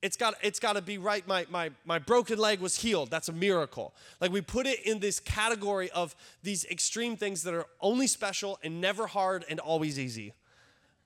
it's 0.03 0.17
got 0.17 0.35
it's 0.43 0.61
got 0.61 0.75
to 0.75 0.83
be 0.83 0.99
right 0.99 1.27
my, 1.27 1.47
my 1.51 1.71
my 1.85 1.99
broken 1.99 2.39
leg 2.39 2.61
was 2.61 2.77
healed 2.81 3.11
that's 3.11 3.29
a 3.29 3.33
miracle 3.33 3.95
like 4.21 4.31
we 4.31 4.41
put 4.41 4.67
it 4.67 4.81
in 4.87 5.01
this 5.01 5.19
category 5.19 5.91
of 5.91 6.15
these 6.43 6.65
extreme 6.67 7.17
things 7.17 7.43
that 7.43 7.55
are 7.55 7.67
only 7.81 8.07
special 8.07 8.59
and 8.63 8.81
never 8.81 9.07
hard 9.07 9.45
and 9.49 9.59
always 9.59 9.99
easy 9.99 10.33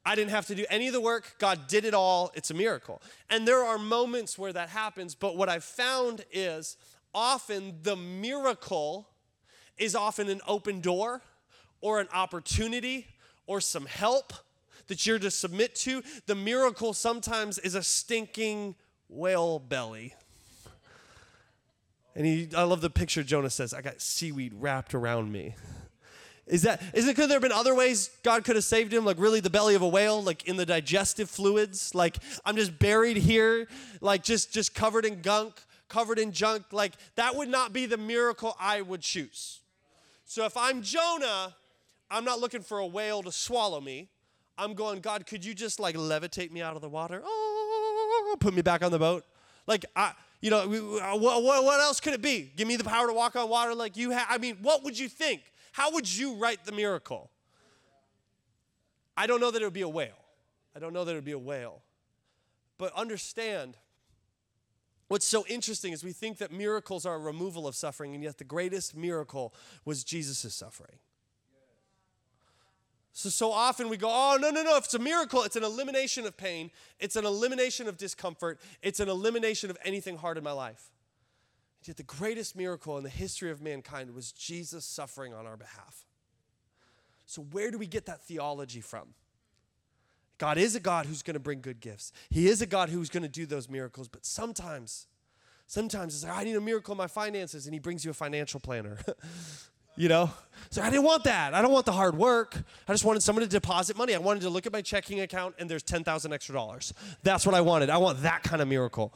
i 0.05 0.15
didn't 0.15 0.31
have 0.31 0.47
to 0.47 0.55
do 0.55 0.65
any 0.71 0.87
of 0.87 0.93
the 0.93 1.01
work 1.01 1.35
god 1.38 1.67
did 1.69 1.85
it 1.85 1.95
all 1.95 2.31
it's 2.35 2.51
a 2.51 2.55
miracle 2.55 3.01
and 3.31 3.47
there 3.47 3.62
are 3.62 3.79
moments 3.79 4.38
where 4.38 4.53
that 4.53 4.69
happens 4.69 5.15
but 5.15 5.37
what 5.37 5.49
i've 5.49 5.65
found 5.65 6.25
is 6.33 6.77
often 7.15 7.75
the 7.83 7.97
miracle 7.97 9.09
is 9.79 9.95
often 9.95 10.29
an 10.29 10.41
open 10.47 10.81
door 10.81 11.21
or 11.81 12.01
an 12.01 12.09
opportunity 12.12 13.09
or 13.47 13.61
some 13.61 13.87
help 13.87 14.33
that 14.87 15.07
you're 15.07 15.19
to 15.19 15.31
submit 15.31 15.75
to. 15.75 16.03
The 16.27 16.35
miracle 16.35 16.93
sometimes 16.93 17.59
is 17.59 17.75
a 17.75 17.83
stinking 17.83 18.77
whale 19.09 19.59
belly. 19.59 20.15
And 22.15 22.27
he, 22.27 22.49
I 22.57 22.62
love 22.65 22.81
the 22.81 22.91
picture 22.91 23.23
Jonah 23.23 23.51
says, 23.51 23.73
I 23.73 23.81
got 23.81 24.01
seaweed 24.01 24.53
wrapped 24.55 24.95
around 24.95 25.33
me. 25.33 25.55
Is 26.53 26.62
that, 26.62 26.83
is 26.93 27.09
it, 27.09 27.17
could 27.17 27.31
there 27.31 27.37
have 27.37 27.43
been 27.43 27.51
other 27.51 27.75
ways 27.75 28.11
God 28.23 28.45
could 28.45 28.57
have 28.57 28.65
saved 28.65 28.93
him? 28.93 29.07
Like 29.07 29.19
really 29.19 29.41
the 29.41 29.49
belly 29.49 29.75
of 29.75 29.81
a 29.81 29.88
whale, 29.88 30.23
like 30.23 30.47
in 30.47 30.59
the 30.59 30.67
digestive 30.67 31.31
fluids? 31.31 31.95
Like 31.95 32.19
I'm 32.45 32.57
just 32.57 32.79
buried 32.79 33.17
here, 33.17 33.67
like 34.03 34.23
just, 34.23 34.53
just 34.53 34.75
covered 34.75 35.07
in 35.07 35.23
gunk, 35.23 35.55
covered 35.88 36.19
in 36.19 36.31
junk. 36.31 36.65
Like 36.71 36.93
that 37.15 37.35
would 37.37 37.49
not 37.49 37.73
be 37.73 37.87
the 37.87 37.97
miracle 37.97 38.55
I 38.61 38.83
would 38.83 39.01
choose. 39.01 39.61
So 40.27 40.45
if 40.45 40.55
I'm 40.55 40.83
Jonah, 40.83 41.55
I'm 42.11 42.27
not 42.27 42.38
looking 42.38 42.61
for 42.61 42.81
a 42.81 42.87
whale 42.87 43.23
to 43.23 43.33
swallow 43.33 43.81
me. 43.81 44.11
I'm 44.59 44.75
going, 44.75 45.01
God, 45.01 45.27
could 45.27 45.47
you 45.47 45.55
just 45.55 45.81
like 45.81 45.97
levitate 45.97 46.51
me 46.51 46.61
out 46.61 46.77
of 46.77 46.83
the 46.83 46.88
water? 46.91 47.23
Oh, 47.25 48.37
put 48.41 48.53
me 48.53 48.61
back 48.61 48.85
on 48.85 48.91
the 48.91 48.99
boat. 48.99 49.25
Like, 49.67 49.87
I, 49.97 50.12
you 50.43 50.51
know, 50.51 50.61
uh, 50.61 51.17
what, 51.17 51.43
what 51.43 51.81
else 51.81 51.99
could 51.99 52.12
it 52.12 52.21
be? 52.21 52.53
Give 52.55 52.69
me 52.69 52.77
the 52.77 52.85
power 52.85 53.07
to 53.07 53.15
walk 53.15 53.37
on 53.37 53.49
water 53.49 53.75
like 53.75 53.97
you 53.97 54.11
have. 54.11 54.27
I 54.29 54.37
mean, 54.37 54.59
what 54.61 54.85
would 54.85 54.99
you 54.99 55.09
think? 55.09 55.45
How 55.73 55.93
would 55.93 56.11
you 56.11 56.35
write 56.35 56.65
the 56.65 56.73
miracle? 56.73 57.31
I 59.17 59.27
don't 59.27 59.41
know 59.41 59.51
that 59.51 59.61
it 59.61 59.65
would 59.65 59.75
be 59.75 59.83
a 59.83 59.89
whale. 59.89 60.25
I 60.75 60.79
don't 60.79 60.93
know 60.93 61.05
that 61.05 61.13
it 61.13 61.17
would 61.17 61.25
be 61.25 61.33
a 61.33 61.39
whale. 61.39 61.83
But 62.79 62.95
understand, 62.95 63.77
what's 65.09 65.27
so 65.27 65.45
interesting 65.47 65.93
is 65.93 66.03
we 66.03 66.13
think 66.13 66.39
that 66.39 66.53
miracles 66.53 67.05
are 67.05 67.15
a 67.15 67.19
removal 67.19 67.67
of 67.67 67.75
suffering, 67.75 68.15
and 68.15 68.23
yet 68.23 68.39
the 68.39 68.45
greatest 68.45 68.97
miracle 68.97 69.55
was 69.85 70.05
Jesus' 70.05 70.55
suffering. 70.55 70.99
So, 73.15 73.29
so 73.29 73.53
often 73.53 73.89
we 73.91 73.99
go, 73.99 74.09
oh, 74.11 74.39
no, 74.41 74.51
no, 74.51 74.63
no, 74.63 74.77
if 74.77 74.85
it's 74.85 74.95
a 74.95 74.99
miracle, 74.99 75.43
it's 75.43 75.57
an 75.57 75.65
elimination 75.65 76.25
of 76.25 76.37
pain, 76.37 76.71
it's 76.99 77.17
an 77.17 77.27
elimination 77.27 77.87
of 77.87 77.99
discomfort, 77.99 78.59
it's 78.83 79.01
an 79.01 79.09
elimination 79.11 79.71
of 79.71 79.77
anything 79.85 80.17
hard 80.17 80.39
in 80.39 80.45
my 80.45 80.53
life. 80.53 80.91
And 81.83 81.88
yet, 81.88 81.97
the 81.97 82.05
greatest 82.05 82.55
miracle 82.55 82.97
in 82.97 83.03
the 83.03 83.11
history 83.11 83.51
of 83.51 83.61
mankind 83.61 84.14
was 84.14 84.31
Jesus 84.31 84.85
suffering 84.85 85.35
on 85.35 85.47
our 85.47 85.57
behalf. 85.57 86.07
So, 87.27 87.42
where 87.42 87.73
do 87.73 87.79
we 87.79 87.88
get 87.88 88.07
that 88.07 88.23
theology 88.23 88.81
from? 88.81 89.14
God 90.38 90.59
is 90.59 90.77
a 90.77 90.81
God 90.81 91.07
who's 91.07 91.25
going 91.25 91.35
to 91.35 91.40
bring 91.40 91.61
good 91.61 91.81
gifts. 91.81 92.12
He 92.31 92.47
is 92.47 92.62
a 92.62 92.66
God 92.66 92.88
who's 92.88 93.11
going 93.11 93.25
to 93.25 93.29
do 93.29 93.47
those 93.47 93.68
miracles, 93.68 94.07
but 94.07 94.25
sometimes, 94.25 95.09
sometimes 95.66 96.14
it's 96.14 96.23
like, 96.23 96.38
I 96.38 96.45
need 96.45 96.55
a 96.55 96.61
miracle 96.61 96.92
in 96.92 96.99
my 96.99 97.09
finances, 97.09 97.66
and 97.66 97.75
He 97.75 97.81
brings 97.81 98.05
you 98.05 98.12
a 98.12 98.14
financial 98.14 98.61
planner. 98.61 98.99
You 99.95 100.09
know? 100.09 100.31
So 100.71 100.81
I 100.81 100.88
didn't 100.88 101.05
want 101.05 101.25
that. 101.25 101.53
I 101.53 101.61
don't 101.61 101.71
want 101.71 101.85
the 101.85 101.92
hard 101.92 102.16
work. 102.16 102.57
I 102.88 102.92
just 102.95 103.05
wanted 103.05 103.23
someone 103.23 103.42
to 103.42 103.47
deposit 103.47 103.95
money. 103.95 104.14
I 104.14 104.18
wanted 104.18 104.40
to 104.45 104.49
look 104.49 104.64
at 104.64 104.73
my 104.73 104.81
checking 104.81 105.21
account 105.21 105.55
and 105.59 105.68
there's 105.68 105.83
10,000 105.83 106.33
extra 106.33 106.55
dollars. 106.55 106.95
That's 107.23 107.45
what 107.45 107.55
I 107.55 107.61
wanted. 107.61 107.90
I 107.90 107.99
want 107.99 108.23
that 108.23 108.42
kind 108.42 108.62
of 108.62 108.68
miracle. 108.68 109.12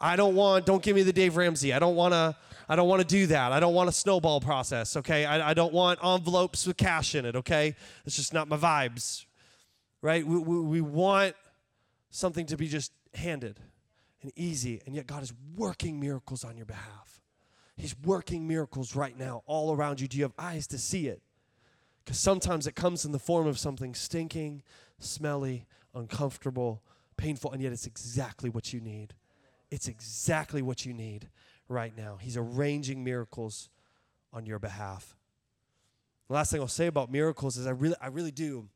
I 0.00 0.16
don't 0.16 0.34
want, 0.34 0.66
don't 0.66 0.82
give 0.82 0.94
me 0.94 1.02
the 1.02 1.12
Dave 1.12 1.36
Ramsey. 1.36 1.72
I 1.72 1.78
don't 1.78 1.96
want 1.96 2.12
to, 2.12 2.36
I 2.68 2.76
don't 2.76 2.88
want 2.88 3.00
to 3.00 3.06
do 3.06 3.26
that. 3.28 3.52
I 3.52 3.60
don't 3.60 3.74
want 3.74 3.88
a 3.88 3.92
snowball 3.92 4.40
process, 4.40 4.96
okay? 4.96 5.24
I, 5.24 5.50
I 5.50 5.54
don't 5.54 5.72
want 5.72 6.00
envelopes 6.04 6.66
with 6.66 6.76
cash 6.76 7.14
in 7.14 7.24
it, 7.24 7.36
okay? 7.36 7.74
It's 8.04 8.16
just 8.16 8.34
not 8.34 8.48
my 8.48 8.56
vibes, 8.56 9.24
right? 10.02 10.26
We, 10.26 10.38
we, 10.38 10.60
we 10.60 10.80
want 10.80 11.34
something 12.10 12.46
to 12.46 12.56
be 12.56 12.68
just 12.68 12.92
handed 13.14 13.60
and 14.22 14.32
easy, 14.36 14.80
and 14.86 14.94
yet 14.94 15.06
God 15.06 15.22
is 15.22 15.32
working 15.56 16.00
miracles 16.00 16.44
on 16.44 16.56
your 16.56 16.66
behalf. 16.66 17.22
He's 17.76 17.94
working 18.04 18.48
miracles 18.48 18.96
right 18.96 19.16
now 19.16 19.42
all 19.46 19.74
around 19.74 20.00
you. 20.00 20.08
Do 20.08 20.16
you 20.16 20.24
have 20.24 20.32
eyes 20.38 20.66
to 20.68 20.78
see 20.78 21.08
it? 21.08 21.22
Because 22.04 22.18
sometimes 22.18 22.66
it 22.66 22.74
comes 22.74 23.04
in 23.04 23.12
the 23.12 23.18
form 23.18 23.46
of 23.46 23.58
something 23.58 23.94
stinking, 23.94 24.62
smelly, 24.98 25.66
uncomfortable, 25.94 26.82
painful, 27.16 27.52
and 27.52 27.62
yet 27.62 27.72
it's 27.72 27.86
exactly 27.86 28.48
what 28.48 28.72
you 28.72 28.80
need. 28.80 29.14
It's 29.76 29.88
exactly 29.88 30.62
what 30.62 30.86
you 30.86 30.94
need 30.94 31.28
right 31.68 31.94
now. 31.94 32.16
He's 32.18 32.38
arranging 32.38 33.04
miracles 33.04 33.68
on 34.32 34.46
your 34.46 34.58
behalf. 34.58 35.14
The 36.28 36.32
last 36.32 36.50
thing 36.50 36.62
I'll 36.62 36.66
say 36.66 36.86
about 36.86 37.12
miracles 37.12 37.58
is 37.58 37.66
I 37.66 37.72
really, 37.72 37.94
I 38.00 38.06
really 38.06 38.30
do. 38.30 38.70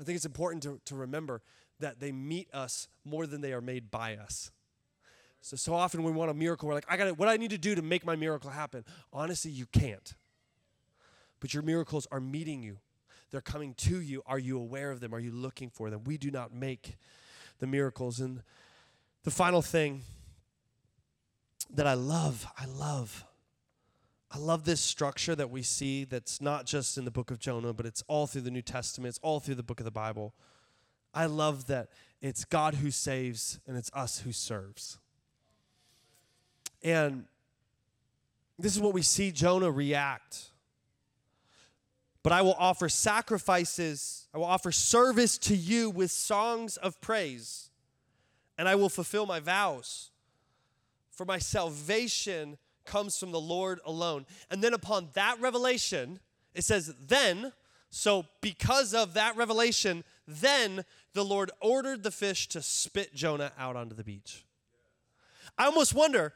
I 0.00 0.02
think 0.02 0.16
it's 0.16 0.24
important 0.24 0.64
to, 0.64 0.80
to 0.84 0.96
remember 0.96 1.42
that 1.78 2.00
they 2.00 2.10
meet 2.10 2.52
us 2.52 2.88
more 3.04 3.24
than 3.24 3.40
they 3.40 3.52
are 3.52 3.60
made 3.60 3.88
by 3.88 4.16
us. 4.16 4.50
So, 5.42 5.54
so 5.56 5.74
often 5.74 6.02
we 6.02 6.10
want 6.10 6.32
a 6.32 6.34
miracle, 6.34 6.66
we're 6.68 6.74
like, 6.74 6.90
I 6.90 6.96
got 6.96 7.06
it, 7.06 7.16
what 7.16 7.28
I 7.28 7.36
need 7.36 7.50
to 7.50 7.58
do 7.58 7.76
to 7.76 7.82
make 7.82 8.04
my 8.04 8.16
miracle 8.16 8.50
happen. 8.50 8.84
Honestly, 9.12 9.52
you 9.52 9.66
can't. 9.66 10.12
But 11.38 11.54
your 11.54 11.62
miracles 11.62 12.08
are 12.10 12.18
meeting 12.18 12.64
you. 12.64 12.78
They're 13.30 13.40
coming 13.40 13.74
to 13.74 14.00
you. 14.00 14.24
Are 14.26 14.40
you 14.40 14.58
aware 14.58 14.90
of 14.90 14.98
them? 14.98 15.14
Are 15.14 15.20
you 15.20 15.30
looking 15.30 15.70
for 15.70 15.88
them? 15.88 16.02
We 16.02 16.18
do 16.18 16.32
not 16.32 16.52
make 16.52 16.96
the 17.60 17.68
miracles. 17.68 18.18
And 18.18 18.42
the 19.24 19.30
final 19.30 19.62
thing 19.62 20.02
that 21.74 21.86
I 21.86 21.94
love, 21.94 22.46
I 22.58 22.66
love 22.66 23.24
I 24.32 24.38
love 24.38 24.64
this 24.64 24.80
structure 24.80 25.34
that 25.34 25.50
we 25.50 25.62
see 25.62 26.04
that's 26.04 26.40
not 26.40 26.64
just 26.64 26.96
in 26.96 27.04
the 27.04 27.10
book 27.10 27.32
of 27.32 27.40
Jonah, 27.40 27.72
but 27.72 27.84
it's 27.84 28.04
all 28.06 28.28
through 28.28 28.42
the 28.42 28.50
New 28.50 28.62
Testament, 28.62 29.08
it's 29.08 29.18
all 29.22 29.40
through 29.40 29.56
the 29.56 29.64
book 29.64 29.80
of 29.80 29.84
the 29.84 29.90
Bible. 29.90 30.34
I 31.12 31.26
love 31.26 31.66
that 31.66 31.88
it's 32.22 32.44
God 32.44 32.74
who 32.74 32.92
saves 32.92 33.58
and 33.66 33.76
it's 33.76 33.90
us 33.92 34.20
who 34.20 34.30
serves. 34.30 34.98
And 36.82 37.24
this 38.56 38.76
is 38.76 38.80
what 38.80 38.94
we 38.94 39.02
see 39.02 39.32
Jonah 39.32 39.70
react. 39.70 40.50
But 42.22 42.32
I 42.32 42.42
will 42.42 42.56
offer 42.58 42.88
sacrifices, 42.88 44.28
I 44.32 44.38
will 44.38 44.44
offer 44.44 44.70
service 44.70 45.38
to 45.38 45.56
you 45.56 45.90
with 45.90 46.12
songs 46.12 46.76
of 46.76 47.00
praise, 47.00 47.69
and 48.60 48.68
I 48.68 48.74
will 48.74 48.90
fulfill 48.90 49.24
my 49.24 49.40
vows. 49.40 50.10
For 51.10 51.24
my 51.24 51.38
salvation 51.38 52.58
comes 52.84 53.16
from 53.16 53.32
the 53.32 53.40
Lord 53.40 53.80
alone. 53.86 54.26
And 54.50 54.62
then 54.62 54.74
upon 54.74 55.08
that 55.14 55.40
revelation, 55.40 56.20
it 56.54 56.64
says, 56.64 56.94
then, 57.00 57.54
so 57.88 58.26
because 58.42 58.92
of 58.92 59.14
that 59.14 59.34
revelation, 59.34 60.04
then 60.28 60.84
the 61.14 61.24
Lord 61.24 61.50
ordered 61.62 62.02
the 62.02 62.10
fish 62.10 62.48
to 62.48 62.60
spit 62.60 63.14
Jonah 63.14 63.50
out 63.58 63.76
onto 63.76 63.96
the 63.96 64.04
beach. 64.04 64.44
I 65.56 65.64
almost 65.64 65.94
wonder, 65.94 66.34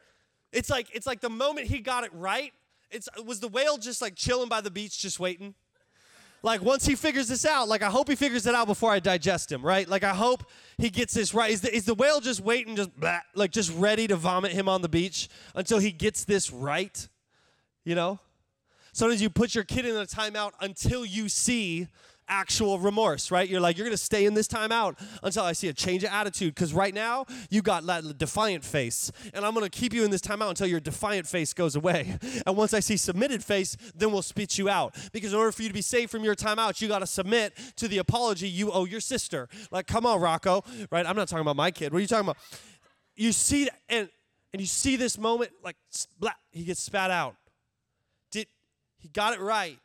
it's 0.51 0.71
like 0.71 0.87
it's 0.95 1.05
like 1.05 1.21
the 1.21 1.29
moment 1.29 1.67
he 1.67 1.79
got 1.79 2.05
it 2.05 2.11
right, 2.11 2.53
it's 2.89 3.07
was 3.23 3.39
the 3.39 3.49
whale 3.49 3.77
just 3.77 4.01
like 4.01 4.15
chilling 4.15 4.49
by 4.49 4.61
the 4.61 4.71
beach 4.71 4.97
just 4.97 5.19
waiting? 5.19 5.53
Like 6.45 6.61
once 6.61 6.85
he 6.85 6.93
figures 6.93 7.27
this 7.27 7.43
out, 7.43 7.67
like 7.67 7.81
I 7.81 7.89
hope 7.89 8.07
he 8.07 8.13
figures 8.13 8.45
it 8.45 8.53
out 8.53 8.67
before 8.67 8.91
I 8.91 8.99
digest 8.99 9.51
him, 9.51 9.63
right? 9.63 9.89
Like 9.89 10.03
I 10.03 10.13
hope 10.13 10.43
he 10.77 10.91
gets 10.91 11.11
this 11.11 11.33
right. 11.33 11.49
Is 11.49 11.61
the, 11.61 11.75
is 11.75 11.85
the 11.85 11.95
whale 11.95 12.19
just 12.19 12.39
waiting, 12.39 12.75
just 12.75 12.95
blah, 12.99 13.21
like 13.33 13.49
just 13.49 13.73
ready 13.75 14.05
to 14.05 14.15
vomit 14.15 14.51
him 14.51 14.69
on 14.69 14.83
the 14.83 14.87
beach 14.87 15.27
until 15.55 15.79
he 15.79 15.91
gets 15.91 16.23
this 16.23 16.51
right? 16.51 17.09
You 17.83 17.95
know? 17.95 18.19
Sometimes 18.93 19.23
you 19.23 19.31
put 19.31 19.55
your 19.55 19.63
kid 19.63 19.87
in 19.87 19.95
a 19.95 20.05
timeout 20.05 20.51
until 20.61 21.03
you 21.03 21.29
see 21.29 21.87
actual 22.27 22.79
remorse, 22.79 23.31
right? 23.31 23.47
You're 23.47 23.61
like, 23.61 23.77
you're 23.77 23.85
gonna 23.85 23.97
stay 23.97 24.25
in 24.25 24.33
this 24.33 24.47
timeout 24.47 24.99
until 25.23 25.43
I 25.43 25.53
see 25.53 25.67
a 25.67 25.73
change 25.73 26.03
of 26.03 26.09
attitude. 26.11 26.55
Because 26.55 26.73
right 26.73 26.93
now, 26.93 27.25
you 27.49 27.61
got 27.61 27.85
that 27.85 28.17
defiant 28.17 28.63
face. 28.63 29.11
And 29.33 29.45
I'm 29.45 29.53
gonna 29.53 29.69
keep 29.69 29.93
you 29.93 30.03
in 30.03 30.11
this 30.11 30.21
timeout 30.21 30.49
until 30.49 30.67
your 30.67 30.79
defiant 30.79 31.27
face 31.27 31.53
goes 31.53 31.75
away. 31.75 32.17
And 32.45 32.57
once 32.57 32.73
I 32.73 32.79
see 32.79 32.97
submitted 32.97 33.43
face, 33.43 33.75
then 33.95 34.11
we'll 34.11 34.21
spit 34.21 34.57
you 34.57 34.69
out. 34.69 34.95
Because 35.13 35.31
in 35.31 35.39
order 35.39 35.51
for 35.51 35.63
you 35.63 35.69
to 35.69 35.73
be 35.73 35.81
saved 35.81 36.11
from 36.11 36.23
your 36.23 36.35
timeout, 36.35 36.79
you 36.81 36.87
gotta 36.87 37.07
submit 37.07 37.53
to 37.77 37.87
the 37.87 37.97
apology 37.97 38.47
you 38.47 38.71
owe 38.71 38.85
your 38.85 38.99
sister. 38.99 39.47
Like, 39.71 39.87
come 39.87 40.05
on, 40.05 40.19
Rocco, 40.19 40.63
right? 40.91 41.05
I'm 41.05 41.15
not 41.15 41.27
talking 41.27 41.41
about 41.41 41.55
my 41.55 41.71
kid. 41.71 41.91
What 41.91 41.99
are 41.99 42.01
you 42.01 42.07
talking 42.07 42.25
about? 42.25 42.37
You 43.15 43.31
see, 43.31 43.69
and 43.89 44.09
and 44.53 44.61
you 44.61 44.67
see 44.67 44.95
this 44.95 45.17
moment, 45.17 45.51
like, 45.63 45.75
splat, 45.89 46.37
he 46.51 46.63
gets 46.63 46.81
spat 46.81 47.11
out. 47.11 47.35
Did 48.31 48.47
he 48.97 49.09
got 49.09 49.33
it 49.33 49.41
right? 49.41 49.77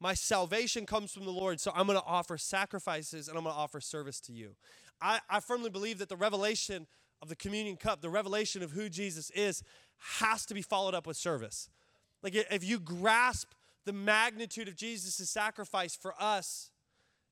My 0.00 0.14
salvation 0.14 0.86
comes 0.86 1.12
from 1.12 1.24
the 1.24 1.32
Lord, 1.32 1.60
so 1.60 1.72
I'm 1.74 1.86
going 1.86 1.98
to 1.98 2.04
offer 2.06 2.38
sacrifices 2.38 3.28
and 3.28 3.36
I'm 3.36 3.44
going 3.44 3.54
to 3.54 3.60
offer 3.60 3.80
service 3.80 4.20
to 4.22 4.32
you. 4.32 4.54
I, 5.00 5.20
I 5.28 5.40
firmly 5.40 5.70
believe 5.70 5.98
that 5.98 6.08
the 6.08 6.16
revelation 6.16 6.86
of 7.20 7.28
the 7.28 7.36
communion 7.36 7.76
cup, 7.76 8.00
the 8.00 8.10
revelation 8.10 8.62
of 8.62 8.72
who 8.72 8.88
Jesus 8.88 9.30
is, 9.30 9.62
has 10.20 10.46
to 10.46 10.54
be 10.54 10.62
followed 10.62 10.94
up 10.94 11.06
with 11.06 11.16
service. 11.16 11.68
Like 12.22 12.34
if 12.34 12.64
you 12.64 12.78
grasp 12.78 13.50
the 13.84 13.92
magnitude 13.92 14.68
of 14.68 14.76
Jesus' 14.76 15.28
sacrifice 15.28 15.96
for 15.96 16.14
us 16.20 16.70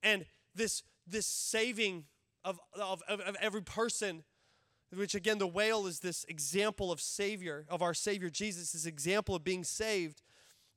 and 0.02 0.24
this, 0.54 0.82
this 1.06 1.26
saving 1.26 2.04
of, 2.44 2.58
of, 2.74 3.02
of 3.08 3.36
every 3.40 3.62
person, 3.62 4.24
which 4.94 5.14
again, 5.14 5.38
the 5.38 5.46
whale 5.46 5.86
is 5.86 6.00
this 6.00 6.24
example 6.28 6.90
of 6.90 7.00
Savior, 7.00 7.64
of 7.68 7.82
our 7.82 7.94
Savior 7.94 8.30
Jesus, 8.30 8.72
this 8.72 8.86
example 8.86 9.34
of 9.34 9.44
being 9.44 9.64
saved 9.64 10.22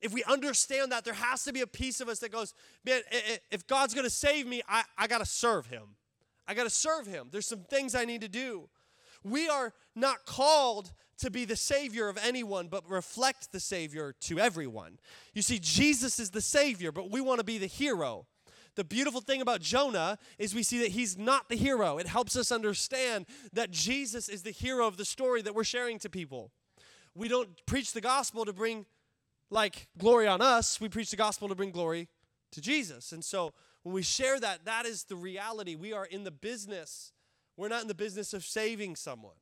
if 0.00 0.12
we 0.12 0.24
understand 0.24 0.92
that, 0.92 1.04
there 1.04 1.14
has 1.14 1.44
to 1.44 1.52
be 1.52 1.60
a 1.60 1.66
piece 1.66 2.00
of 2.00 2.08
us 2.08 2.20
that 2.20 2.32
goes, 2.32 2.54
man, 2.84 3.02
if 3.50 3.66
God's 3.66 3.94
gonna 3.94 4.10
save 4.10 4.46
me, 4.46 4.62
I, 4.68 4.84
I 4.96 5.06
gotta 5.06 5.26
serve 5.26 5.66
him. 5.66 5.96
I 6.48 6.54
gotta 6.54 6.70
serve 6.70 7.06
him. 7.06 7.28
There's 7.30 7.46
some 7.46 7.60
things 7.60 7.94
I 7.94 8.04
need 8.04 8.22
to 8.22 8.28
do. 8.28 8.68
We 9.22 9.48
are 9.48 9.74
not 9.94 10.24
called 10.24 10.92
to 11.18 11.30
be 11.30 11.44
the 11.44 11.56
Savior 11.56 12.08
of 12.08 12.18
anyone, 12.22 12.68
but 12.68 12.88
reflect 12.88 13.52
the 13.52 13.60
Savior 13.60 14.14
to 14.20 14.38
everyone. 14.38 14.98
You 15.34 15.42
see, 15.42 15.58
Jesus 15.58 16.18
is 16.18 16.30
the 16.30 16.40
Savior, 16.40 16.92
but 16.92 17.10
we 17.10 17.20
wanna 17.20 17.44
be 17.44 17.58
the 17.58 17.66
hero. 17.66 18.26
The 18.76 18.84
beautiful 18.84 19.20
thing 19.20 19.42
about 19.42 19.60
Jonah 19.60 20.16
is 20.38 20.54
we 20.54 20.62
see 20.62 20.78
that 20.78 20.92
he's 20.92 21.18
not 21.18 21.48
the 21.48 21.56
hero. 21.56 21.98
It 21.98 22.06
helps 22.06 22.36
us 22.36 22.50
understand 22.50 23.26
that 23.52 23.70
Jesus 23.70 24.28
is 24.28 24.42
the 24.42 24.52
hero 24.52 24.86
of 24.86 24.96
the 24.96 25.04
story 25.04 25.42
that 25.42 25.54
we're 25.54 25.64
sharing 25.64 25.98
to 25.98 26.08
people. 26.08 26.52
We 27.14 27.28
don't 27.28 27.48
preach 27.66 27.92
the 27.92 28.00
gospel 28.00 28.44
to 28.44 28.52
bring 28.52 28.86
like 29.50 29.88
glory 29.98 30.26
on 30.26 30.40
us, 30.40 30.80
we 30.80 30.88
preach 30.88 31.10
the 31.10 31.16
gospel 31.16 31.48
to 31.48 31.54
bring 31.54 31.70
glory 31.70 32.08
to 32.52 32.60
Jesus. 32.60 33.12
And 33.12 33.24
so 33.24 33.52
when 33.82 33.94
we 33.94 34.02
share 34.02 34.38
that, 34.40 34.64
that 34.64 34.86
is 34.86 35.04
the 35.04 35.16
reality. 35.16 35.74
We 35.74 35.92
are 35.92 36.06
in 36.06 36.24
the 36.24 36.30
business. 36.30 37.12
We're 37.56 37.68
not 37.68 37.82
in 37.82 37.88
the 37.88 37.94
business 37.94 38.32
of 38.32 38.44
saving 38.44 38.96
someone. 38.96 39.36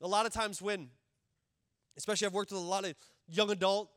A 0.00 0.06
lot 0.06 0.26
of 0.26 0.32
times 0.32 0.60
when, 0.60 0.88
especially 1.96 2.26
I've 2.26 2.34
worked 2.34 2.50
with 2.50 2.60
a 2.60 2.64
lot 2.64 2.84
of 2.84 2.94
young 3.28 3.50
adults 3.50 3.90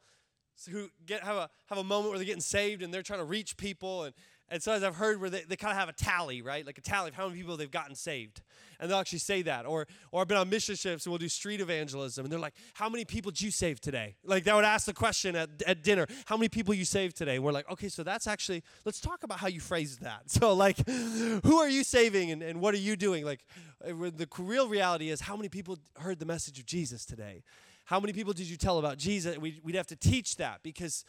who 0.70 0.90
get 1.06 1.24
have 1.24 1.36
a 1.36 1.50
have 1.68 1.78
a 1.78 1.84
moment 1.84 2.10
where 2.10 2.18
they're 2.18 2.26
getting 2.26 2.42
saved 2.42 2.82
and 2.82 2.94
they're 2.94 3.04
trying 3.04 3.20
to 3.20 3.26
reach 3.26 3.58
people 3.58 4.04
and 4.04 4.14
and 4.50 4.62
so 4.62 4.74
as 4.74 4.84
I've 4.84 4.96
heard 4.96 5.20
where 5.20 5.30
they, 5.30 5.42
they 5.42 5.56
kind 5.56 5.72
of 5.72 5.78
have 5.80 5.90
a 5.90 5.94
tally, 5.94 6.44
right? 6.44 6.66
Like 6.66 6.78
a 6.78 6.82
tally 6.82 7.10
of 7.10 7.16
how 7.16 7.28
many 7.28 7.40
people 7.40 7.58
they've 7.58 7.72
gotten 7.72 7.96
saved. 7.96 8.42
And 8.80 8.92
they'll 8.92 9.00
actually 9.00 9.20
say 9.20 9.42
that. 9.44 9.66
Or 9.66 9.88
or 10.12 10.22
I've 10.22 10.28
been 10.28 10.38
on 10.38 10.50
mission 10.50 10.76
trips 10.76 11.06
and 11.06 11.12
we'll 11.12 11.18
do 11.18 11.30
street 11.30 11.62
evangelism. 11.62 12.26
And 12.26 12.32
they're 12.32 12.40
like, 12.40 12.54
how 12.74 12.88
many 12.88 13.06
people 13.06 13.32
did 13.32 13.42
you 13.42 13.50
save 13.50 13.82
today? 13.82 14.18
Like 14.24 14.44
they 14.44 14.54
would 14.54 14.64
ask 14.64 14.86
the 14.86 14.94
question 14.94 15.36
at, 15.36 15.50
at 15.66 15.82
dinner, 15.82 16.06
how 16.26 16.38
many 16.38 16.50
people 16.50 16.76
you 16.76 16.86
saved 16.86 17.16
today? 17.16 17.36
And 17.36 17.44
we're 17.44 17.54
like, 17.54 17.70
okay, 17.72 17.90
so 17.90 18.04
that's 18.04 18.28
actually, 18.28 18.62
let's 18.86 19.02
talk 19.02 19.24
about 19.24 19.40
how 19.40 19.48
you 19.48 19.60
phrased 19.60 20.02
that. 20.02 20.24
So 20.36 20.54
like, 20.54 20.86
who 20.88 21.60
are 21.60 21.70
you 21.70 21.86
saving 21.86 22.30
and, 22.30 22.44
and 22.44 22.60
what 22.60 22.74
are 22.74 22.80
you 22.80 22.98
doing? 22.98 23.24
Like 23.24 23.46
uh, 23.84 23.94
the 23.94 24.28
real 24.38 24.68
reality 24.68 25.10
is 25.10 25.22
how 25.22 25.38
many 25.38 25.48
people 25.48 25.80
heard 25.98 26.20
the 26.20 26.26
message 26.26 26.60
of 26.60 26.66
Jesus 26.66 27.06
today? 27.06 27.44
How 27.86 28.02
many 28.02 28.12
people 28.12 28.34
did 28.34 28.48
you 28.48 28.58
tell 28.58 28.80
about 28.80 28.98
Jesus? 28.98 29.38
We, 29.38 29.62
we'd 29.64 29.76
have 29.76 29.88
to 29.88 29.96
teach 29.96 30.36
that 30.36 30.60
because 30.62 31.06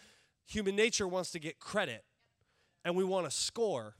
human 0.46 0.76
nature 0.76 1.08
wants 1.08 1.32
to 1.32 1.40
get 1.40 1.58
credit 1.58 2.04
and 2.86 2.94
we 2.94 3.02
want 3.02 3.28
to 3.28 3.32
score. 3.32 3.96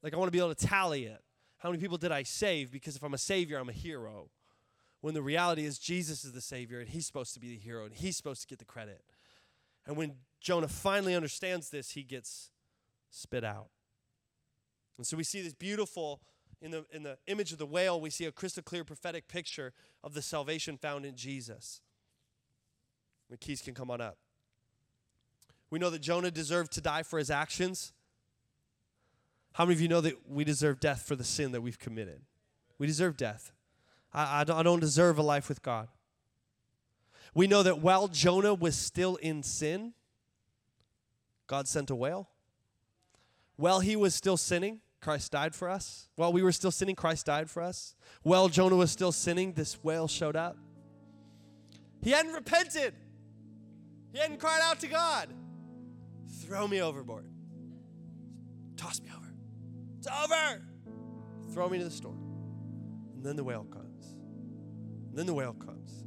Like, 0.00 0.14
I 0.14 0.16
want 0.16 0.28
to 0.28 0.32
be 0.32 0.38
able 0.38 0.54
to 0.54 0.66
tally 0.66 1.06
it. 1.06 1.20
How 1.58 1.70
many 1.70 1.82
people 1.82 1.98
did 1.98 2.12
I 2.12 2.22
save? 2.22 2.70
Because 2.70 2.94
if 2.94 3.02
I'm 3.02 3.14
a 3.14 3.18
savior, 3.18 3.58
I'm 3.58 3.68
a 3.68 3.72
hero. 3.72 4.30
When 5.00 5.12
the 5.12 5.22
reality 5.22 5.64
is, 5.64 5.76
Jesus 5.76 6.24
is 6.24 6.30
the 6.30 6.40
savior, 6.40 6.78
and 6.78 6.88
he's 6.88 7.04
supposed 7.04 7.34
to 7.34 7.40
be 7.40 7.48
the 7.48 7.58
hero, 7.58 7.84
and 7.84 7.92
he's 7.92 8.16
supposed 8.16 8.40
to 8.42 8.46
get 8.46 8.60
the 8.60 8.64
credit. 8.64 9.02
And 9.84 9.96
when 9.96 10.14
Jonah 10.40 10.68
finally 10.68 11.16
understands 11.16 11.70
this, 11.70 11.90
he 11.90 12.04
gets 12.04 12.50
spit 13.10 13.42
out. 13.42 13.70
And 14.98 15.04
so 15.04 15.16
we 15.16 15.24
see 15.24 15.42
this 15.42 15.54
beautiful, 15.54 16.20
in 16.60 16.70
the, 16.70 16.86
in 16.92 17.02
the 17.02 17.18
image 17.26 17.50
of 17.50 17.58
the 17.58 17.66
whale, 17.66 18.00
we 18.00 18.10
see 18.10 18.26
a 18.26 18.32
crystal 18.32 18.62
clear 18.62 18.84
prophetic 18.84 19.26
picture 19.26 19.72
of 20.04 20.14
the 20.14 20.22
salvation 20.22 20.76
found 20.76 21.04
in 21.04 21.16
Jesus. 21.16 21.80
The 23.28 23.36
keys 23.36 23.60
can 23.60 23.74
come 23.74 23.90
on 23.90 24.00
up. 24.00 24.16
We 25.70 25.80
know 25.80 25.90
that 25.90 26.02
Jonah 26.02 26.30
deserved 26.30 26.70
to 26.74 26.80
die 26.80 27.02
for 27.02 27.18
his 27.18 27.28
actions. 27.28 27.92
How 29.54 29.64
many 29.64 29.74
of 29.74 29.80
you 29.80 29.88
know 29.88 30.00
that 30.00 30.28
we 30.28 30.44
deserve 30.44 30.80
death 30.80 31.02
for 31.02 31.14
the 31.14 31.24
sin 31.24 31.52
that 31.52 31.60
we've 31.60 31.78
committed? 31.78 32.22
We 32.78 32.86
deserve 32.86 33.16
death. 33.16 33.52
I, 34.12 34.40
I, 34.40 34.44
don't, 34.44 34.80
deserve 34.80 35.18
a 35.18 35.22
life 35.22 35.48
with 35.48 35.62
God. 35.62 35.88
We 37.34 37.46
know 37.46 37.62
that 37.62 37.80
while 37.80 38.08
Jonah 38.08 38.54
was 38.54 38.76
still 38.76 39.16
in 39.16 39.42
sin, 39.42 39.94
God 41.46 41.68
sent 41.68 41.90
a 41.90 41.94
whale. 41.94 42.28
While 43.56 43.80
he 43.80 43.96
was 43.96 44.14
still 44.14 44.36
sinning, 44.36 44.80
Christ 45.00 45.32
died 45.32 45.54
for 45.54 45.68
us. 45.68 46.08
While 46.16 46.32
we 46.32 46.42
were 46.42 46.52
still 46.52 46.70
sinning, 46.70 46.94
Christ 46.94 47.26
died 47.26 47.50
for 47.50 47.62
us. 47.62 47.94
While 48.22 48.48
Jonah 48.48 48.76
was 48.76 48.90
still 48.90 49.12
sinning, 49.12 49.52
this 49.52 49.82
whale 49.82 50.08
showed 50.08 50.36
up. 50.36 50.56
He 52.02 52.10
hadn't 52.10 52.32
repented, 52.32 52.94
he 54.12 54.18
hadn't 54.18 54.38
cried 54.38 54.60
out 54.62 54.80
to 54.80 54.88
God. 54.88 55.28
Throw 56.40 56.66
me 56.66 56.82
overboard. 56.82 57.26
Toss 58.76 59.00
me 59.00 59.08
over. 59.16 59.21
It's 60.04 60.08
over. 60.24 60.60
Throw 61.52 61.68
me 61.68 61.78
to 61.78 61.84
the 61.84 61.90
storm. 61.90 62.18
And 63.14 63.24
then 63.24 63.36
the 63.36 63.44
whale 63.44 63.62
comes. 63.62 64.16
And 65.10 65.16
then 65.16 65.26
the 65.26 65.34
whale 65.34 65.52
comes. 65.52 66.02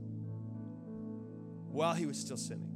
While 1.71 1.93
he 1.93 2.05
was 2.05 2.19
still 2.19 2.36
sinning. 2.36 2.73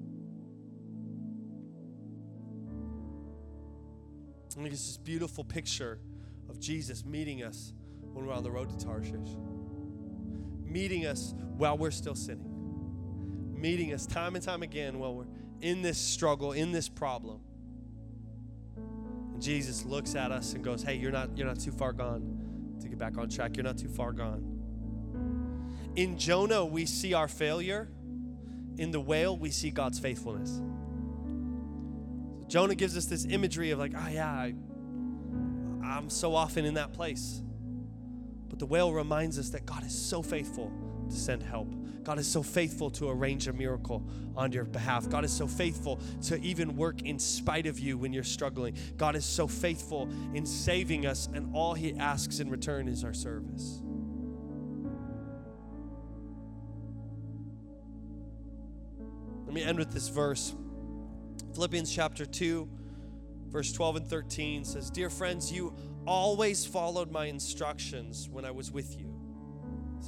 Think 4.49 4.71
it's 4.71 4.87
this 4.87 4.97
beautiful 4.97 5.43
picture 5.43 5.99
of 6.49 6.57
Jesus 6.57 7.03
meeting 7.03 7.43
us 7.43 7.73
when 8.13 8.25
we're 8.25 8.33
on 8.33 8.43
the 8.43 8.51
road 8.51 8.69
to 8.69 8.85
Tarshish. 8.85 9.35
Meeting 10.63 11.05
us 11.05 11.33
while 11.57 11.77
we're 11.77 11.91
still 11.91 12.15
sinning. 12.15 13.53
Meeting 13.57 13.93
us 13.93 14.05
time 14.05 14.35
and 14.35 14.43
time 14.43 14.63
again 14.63 14.99
while 14.99 15.15
we're 15.15 15.27
in 15.59 15.81
this 15.81 15.97
struggle, 15.97 16.53
in 16.53 16.71
this 16.71 16.87
problem. 16.87 17.41
Jesus 19.39 19.85
looks 19.85 20.15
at 20.15 20.31
us 20.31 20.53
and 20.53 20.63
goes, 20.63 20.83
"Hey, 20.83 20.95
you're 20.95 21.11
not 21.11 21.37
you're 21.37 21.47
not 21.47 21.59
too 21.59 21.71
far 21.71 21.93
gone 21.93 22.77
to 22.81 22.87
get 22.87 22.97
back 22.97 23.17
on 23.17 23.29
track. 23.29 23.57
You're 23.57 23.63
not 23.63 23.77
too 23.77 23.89
far 23.89 24.11
gone." 24.11 24.43
In 25.95 26.17
Jonah, 26.17 26.65
we 26.65 26.85
see 26.85 27.13
our 27.13 27.27
failure. 27.27 27.89
in 28.79 28.91
the 28.91 28.99
whale, 28.99 29.37
we 29.37 29.51
see 29.51 29.69
God's 29.69 29.99
faithfulness. 29.99 30.61
Jonah 32.47 32.75
gives 32.75 32.95
us 32.97 33.05
this 33.05 33.25
imagery 33.25 33.71
of 33.71 33.77
like, 33.77 33.93
oh 33.95 34.07
yeah, 34.09 34.31
I, 34.31 34.55
I'm 35.83 36.09
so 36.09 36.33
often 36.33 36.63
in 36.65 36.75
that 36.75 36.93
place. 36.93 37.43
But 38.47 38.57
the 38.57 38.65
whale 38.65 38.93
reminds 38.93 39.37
us 39.37 39.49
that 39.49 39.65
God 39.65 39.85
is 39.85 39.93
so 39.93 40.21
faithful 40.21 40.71
to 41.09 41.15
send 41.15 41.43
help. 41.43 41.73
God 42.03 42.17
is 42.17 42.27
so 42.27 42.41
faithful 42.41 42.89
to 42.91 43.09
arrange 43.09 43.47
a 43.47 43.53
miracle 43.53 44.03
on 44.35 44.51
your 44.51 44.63
behalf. 44.63 45.09
God 45.09 45.25
is 45.25 45.31
so 45.31 45.47
faithful 45.47 45.99
to 46.23 46.39
even 46.41 46.75
work 46.75 47.01
in 47.03 47.19
spite 47.19 47.67
of 47.67 47.79
you 47.79 47.97
when 47.97 48.13
you're 48.13 48.23
struggling. 48.23 48.75
God 48.97 49.15
is 49.15 49.25
so 49.25 49.47
faithful 49.47 50.09
in 50.33 50.45
saving 50.45 51.05
us, 51.05 51.27
and 51.33 51.53
all 51.53 51.73
He 51.73 51.95
asks 51.97 52.39
in 52.39 52.49
return 52.49 52.87
is 52.87 53.03
our 53.03 53.13
service. 53.13 53.81
Let 59.45 59.53
me 59.53 59.63
end 59.63 59.79
with 59.79 59.91
this 59.91 60.09
verse. 60.09 60.55
Philippians 61.53 61.93
chapter 61.93 62.25
2, 62.25 62.69
verse 63.47 63.71
12 63.71 63.95
and 63.97 64.07
13 64.07 64.63
says, 64.63 64.89
Dear 64.91 65.09
friends, 65.09 65.51
you 65.51 65.75
always 66.05 66.65
followed 66.65 67.11
my 67.11 67.25
instructions 67.25 68.29
when 68.29 68.45
I 68.45 68.51
was 68.51 68.71
with 68.71 68.97
you. 68.99 69.08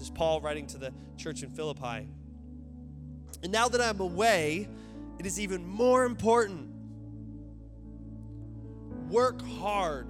This 0.02 0.08
is 0.08 0.18
Paul 0.18 0.42
writing 0.42 0.66
to 0.66 0.80
the 0.80 0.92
church 1.16 1.44
in 1.44 1.52
Philippi. 1.52 2.10
And 3.44 3.52
now 3.52 3.68
that 3.68 3.80
I'm 3.80 4.00
away, 4.00 4.68
it 5.20 5.28
is 5.28 5.40
even 5.40 5.64
more 5.64 6.06
important. 6.06 6.72
Work 9.12 9.44
hard 9.44 10.10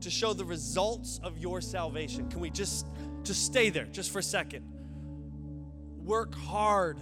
to 0.00 0.10
show 0.10 0.32
the 0.32 0.44
results 0.44 1.20
of 1.22 1.38
your 1.38 1.60
salvation. 1.60 2.28
Can 2.30 2.40
we 2.40 2.50
just 2.50 2.84
just 3.22 3.46
stay 3.46 3.70
there 3.70 3.84
just 3.84 4.10
for 4.10 4.18
a 4.18 4.24
second? 4.24 4.64
Work 6.02 6.34
hard 6.34 6.98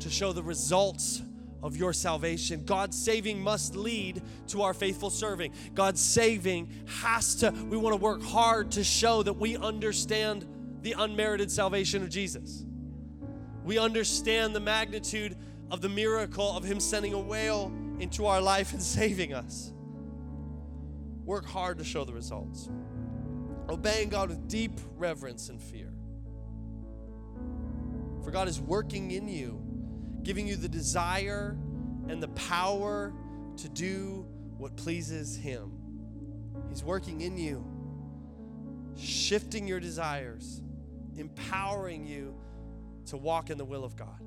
to 0.00 0.10
show 0.10 0.32
the 0.32 0.42
results 0.42 1.22
of 1.62 1.76
your 1.76 1.92
salvation. 1.92 2.64
God's 2.64 3.00
saving 3.00 3.40
must 3.40 3.76
lead 3.76 4.22
to 4.48 4.62
our 4.62 4.74
faithful 4.74 5.10
serving. 5.10 5.52
God's 5.72 6.00
saving 6.00 6.68
has 7.02 7.36
to, 7.36 7.52
we 7.52 7.76
want 7.76 7.92
to 7.92 8.02
work 8.02 8.24
hard 8.24 8.72
to 8.72 8.82
show 8.82 9.22
that 9.22 9.34
we 9.34 9.56
understand 9.56 10.46
the 10.82 10.94
unmerited 10.98 11.50
salvation 11.50 12.02
of 12.02 12.08
Jesus. 12.08 12.64
We 13.64 13.78
understand 13.78 14.54
the 14.54 14.60
magnitude 14.60 15.36
of 15.70 15.80
the 15.80 15.88
miracle 15.88 16.56
of 16.56 16.64
Him 16.64 16.80
sending 16.80 17.12
a 17.12 17.20
whale 17.20 17.72
into 17.98 18.26
our 18.26 18.40
life 18.40 18.72
and 18.72 18.82
saving 18.98 19.32
us. 19.32 19.72
Work 21.24 21.46
hard 21.46 21.78
to 21.78 21.84
show 21.84 22.04
the 22.04 22.12
results. 22.12 22.68
Obeying 23.68 24.08
God 24.08 24.30
with 24.30 24.48
deep 24.48 24.72
reverence 24.96 25.48
and 25.48 25.62
fear. 25.62 25.92
For 28.24 28.30
God 28.30 28.48
is 28.48 28.60
working 28.60 29.12
in 29.12 29.28
you 29.28 29.62
giving 30.22 30.46
you 30.46 30.56
the 30.56 30.68
desire 30.68 31.56
and 32.08 32.22
the 32.22 32.28
power 32.28 33.12
to 33.56 33.68
do 33.68 34.26
what 34.58 34.76
pleases 34.76 35.36
Him. 35.36 35.72
He's 36.68 36.84
working 36.84 37.20
in 37.20 37.36
you, 37.38 37.64
shifting 38.96 39.66
your 39.66 39.80
desires, 39.80 40.62
empowering 41.20 42.06
you 42.06 42.34
to 43.06 43.16
walk 43.16 43.50
in 43.50 43.58
the 43.58 43.64
will 43.64 43.84
of 43.84 43.96
God. 43.96 44.20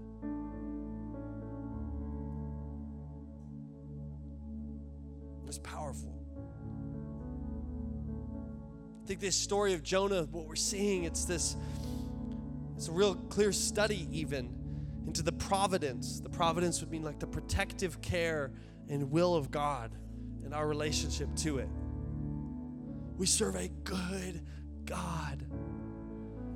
It's 5.48 5.60
powerful. 5.60 6.12
I 9.04 9.06
think 9.06 9.20
this 9.20 9.36
story 9.36 9.74
of 9.74 9.84
Jonah, 9.84 10.24
what 10.24 10.48
we're 10.48 10.56
seeing, 10.56 11.04
it's 11.04 11.26
this, 11.26 11.56
it's 12.76 12.88
a 12.88 12.92
real 12.92 13.16
clear 13.16 13.52
study, 13.52 14.08
even 14.12 14.56
into 15.06 15.22
the 15.22 15.32
providence. 15.34 16.20
The 16.22 16.30
providence 16.30 16.80
would 16.80 16.90
mean 16.90 17.04
like 17.04 17.20
the 17.20 17.28
protective 17.28 18.02
care 18.02 18.52
and 18.90 19.12
will 19.12 19.36
of 19.36 19.52
God 19.52 19.92
and 20.44 20.54
our 20.54 20.68
relationship 20.68 21.36
to 21.38 21.60
it. 21.60 21.70
We 23.18 23.26
serve 23.28 23.56
a 23.56 23.68
good 23.84 24.42
God. 24.86 25.46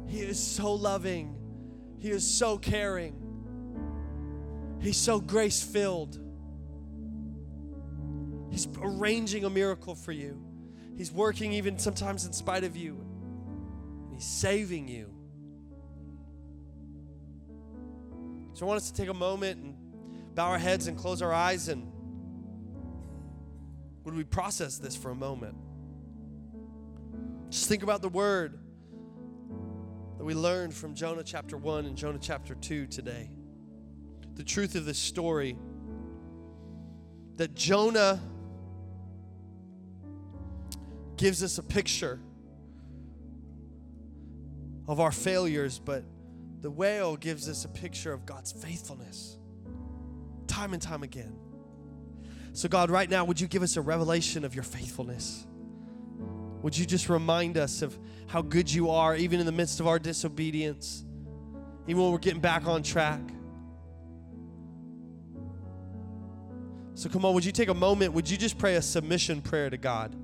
He 0.07 0.19
is 0.21 0.41
so 0.41 0.73
loving, 0.73 1.35
He 1.99 2.09
is 2.09 2.25
so 2.25 2.57
caring, 2.57 3.15
He's 4.79 4.97
so 4.97 5.19
grace 5.19 5.61
filled. 5.61 6.19
He's 8.49 8.67
arranging 8.81 9.43
a 9.43 9.49
miracle 9.49 9.93
for 9.93 10.11
you. 10.11 10.41
He's 10.95 11.11
working 11.11 11.53
even 11.53 11.77
sometimes 11.77 12.25
in 12.25 12.33
spite 12.33 12.63
of 12.63 12.75
you. 12.75 13.05
He's 14.13 14.25
saving 14.25 14.87
you. 14.87 15.13
So 18.53 18.65
I 18.65 18.67
want 18.67 18.77
us 18.77 18.89
to 18.89 18.97
take 18.99 19.09
a 19.09 19.13
moment 19.13 19.61
and 19.61 19.75
bow 20.33 20.47
our 20.49 20.57
heads 20.57 20.87
and 20.87 20.97
close 20.97 21.21
our 21.21 21.33
eyes 21.33 21.67
and 21.67 21.91
would 24.03 24.15
we 24.15 24.23
process 24.23 24.77
this 24.77 24.95
for 24.95 25.11
a 25.11 25.15
moment? 25.15 25.55
Just 27.49 27.67
think 27.67 27.83
about 27.83 28.01
the 28.01 28.09
word 28.09 28.57
we 30.27 30.33
learned 30.33 30.73
from 30.73 30.93
Jonah 30.93 31.23
chapter 31.23 31.55
1 31.55 31.85
and 31.85 31.95
Jonah 31.95 32.19
chapter 32.21 32.53
2 32.53 32.87
today. 32.87 33.29
The 34.35 34.43
truth 34.43 34.75
of 34.75 34.83
this 34.83 34.97
story 34.97 35.57
that 37.37 37.55
Jonah 37.55 38.19
gives 41.15 41.41
us 41.43 41.59
a 41.59 41.63
picture 41.63 42.19
of 44.85 44.99
our 44.99 45.13
failures, 45.13 45.79
but 45.79 46.03
the 46.59 46.71
whale 46.71 47.15
gives 47.15 47.47
us 47.47 47.63
a 47.63 47.69
picture 47.69 48.11
of 48.11 48.25
God's 48.25 48.51
faithfulness 48.51 49.37
time 50.47 50.73
and 50.73 50.81
time 50.81 51.03
again. 51.03 51.37
So, 52.51 52.67
God, 52.67 52.89
right 52.89 53.09
now, 53.09 53.23
would 53.23 53.39
you 53.39 53.47
give 53.47 53.63
us 53.63 53.77
a 53.77 53.81
revelation 53.81 54.43
of 54.43 54.53
your 54.53 54.65
faithfulness? 54.65 55.46
Would 56.61 56.77
you 56.77 56.85
just 56.85 57.09
remind 57.09 57.57
us 57.57 57.81
of 57.81 57.97
how 58.27 58.41
good 58.41 58.71
you 58.71 58.89
are, 58.89 59.15
even 59.15 59.39
in 59.39 59.45
the 59.45 59.51
midst 59.51 59.79
of 59.79 59.87
our 59.87 59.99
disobedience, 59.99 61.05
even 61.87 62.01
when 62.01 62.11
we're 62.11 62.17
getting 62.17 62.41
back 62.41 62.65
on 62.65 62.83
track? 62.83 63.21
So, 66.95 67.09
come 67.09 67.25
on, 67.25 67.35
would 67.35 67.45
you 67.45 67.51
take 67.51 67.69
a 67.69 67.75
moment? 67.75 68.13
Would 68.13 68.29
you 68.29 68.37
just 68.37 68.57
pray 68.57 68.75
a 68.75 68.81
submission 68.81 69.41
prayer 69.41 69.69
to 69.69 69.77
God? 69.77 70.15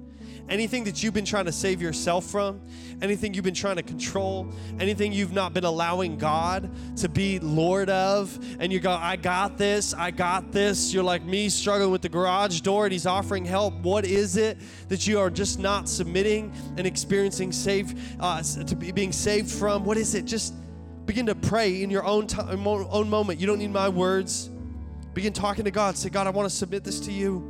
Anything 0.49 0.83
that 0.83 1.01
you've 1.01 1.13
been 1.13 1.25
trying 1.25 1.45
to 1.45 1.51
save 1.51 1.81
yourself 1.81 2.25
from, 2.25 2.61
anything 3.01 3.33
you've 3.33 3.43
been 3.43 3.53
trying 3.53 3.77
to 3.77 3.83
control, 3.83 4.51
anything 4.79 5.11
you've 5.11 5.33
not 5.33 5.53
been 5.53 5.63
allowing 5.63 6.17
God 6.17 6.69
to 6.97 7.09
be 7.09 7.39
Lord 7.39 7.89
of, 7.89 8.37
and 8.59 8.71
you 8.71 8.79
go, 8.79 8.91
I 8.91 9.15
got 9.15 9.57
this, 9.57 9.93
I 9.93 10.11
got 10.11 10.51
this. 10.51 10.93
You're 10.93 11.03
like 11.03 11.23
me 11.23 11.49
struggling 11.49 11.91
with 11.91 12.01
the 12.01 12.09
garage 12.09 12.61
door 12.61 12.85
and 12.85 12.91
He's 12.91 13.05
offering 13.05 13.45
help. 13.45 13.73
What 13.75 14.05
is 14.05 14.37
it 14.37 14.57
that 14.89 15.07
you 15.07 15.19
are 15.19 15.29
just 15.29 15.59
not 15.59 15.89
submitting 15.89 16.53
and 16.77 16.85
experiencing 16.85 17.51
save, 17.51 17.93
uh, 18.19 18.41
to 18.41 18.75
be 18.75 18.91
being 18.91 19.11
saved 19.11 19.51
from? 19.51 19.85
What 19.85 19.97
is 19.97 20.15
it? 20.15 20.25
Just 20.25 20.53
begin 21.05 21.25
to 21.25 21.35
pray 21.35 21.83
in 21.83 21.89
your 21.89 22.05
own, 22.05 22.27
time, 22.27 22.65
own 22.67 23.09
moment. 23.09 23.39
You 23.39 23.47
don't 23.47 23.59
need 23.59 23.71
my 23.71 23.89
words. 23.89 24.49
Begin 25.13 25.33
talking 25.33 25.65
to 25.65 25.71
God. 25.71 25.97
Say, 25.97 26.09
God, 26.09 26.27
I 26.27 26.31
want 26.31 26.49
to 26.49 26.55
submit 26.55 26.83
this 26.83 26.99
to 27.01 27.11
you. 27.11 27.49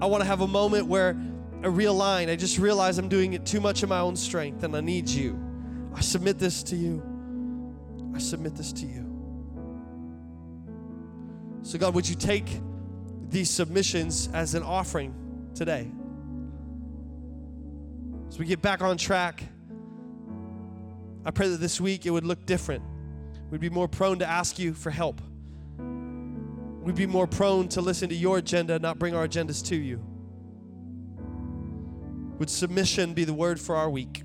I 0.00 0.06
want 0.06 0.22
to 0.22 0.26
have 0.26 0.40
a 0.40 0.48
moment 0.48 0.86
where 0.86 1.16
I 1.64 1.68
line. 1.68 2.28
I 2.28 2.36
just 2.36 2.58
realize 2.58 2.98
I'm 2.98 3.08
doing 3.08 3.32
it 3.32 3.46
too 3.46 3.60
much 3.60 3.82
in 3.82 3.88
my 3.88 4.00
own 4.00 4.16
strength 4.16 4.62
and 4.64 4.76
I 4.76 4.82
need 4.82 5.08
you. 5.08 5.40
I 5.94 6.02
submit 6.02 6.38
this 6.38 6.62
to 6.64 6.76
you. 6.76 7.02
I 8.14 8.18
submit 8.18 8.54
this 8.54 8.72
to 8.74 8.86
you. 8.86 9.10
So, 11.62 11.78
God, 11.78 11.94
would 11.94 12.06
you 12.06 12.16
take 12.16 12.60
these 13.30 13.48
submissions 13.48 14.28
as 14.34 14.54
an 14.54 14.62
offering 14.62 15.14
today? 15.54 15.90
As 18.28 18.38
we 18.38 18.44
get 18.44 18.60
back 18.60 18.82
on 18.82 18.98
track, 18.98 19.42
I 21.24 21.30
pray 21.30 21.48
that 21.48 21.60
this 21.60 21.80
week 21.80 22.04
it 22.04 22.10
would 22.10 22.26
look 22.26 22.44
different. 22.44 22.84
We'd 23.50 23.62
be 23.62 23.70
more 23.70 23.88
prone 23.88 24.18
to 24.18 24.26
ask 24.26 24.58
you 24.58 24.74
for 24.74 24.90
help. 24.90 25.22
We'd 25.78 26.94
be 26.94 27.06
more 27.06 27.26
prone 27.26 27.68
to 27.68 27.80
listen 27.80 28.10
to 28.10 28.14
your 28.14 28.36
agenda, 28.36 28.78
not 28.78 28.98
bring 28.98 29.14
our 29.14 29.26
agendas 29.26 29.64
to 29.68 29.76
you. 29.76 30.04
Would 32.38 32.50
submission 32.50 33.14
be 33.14 33.24
the 33.24 33.34
word 33.34 33.60
for 33.60 33.76
our 33.76 33.88
week 33.88 34.22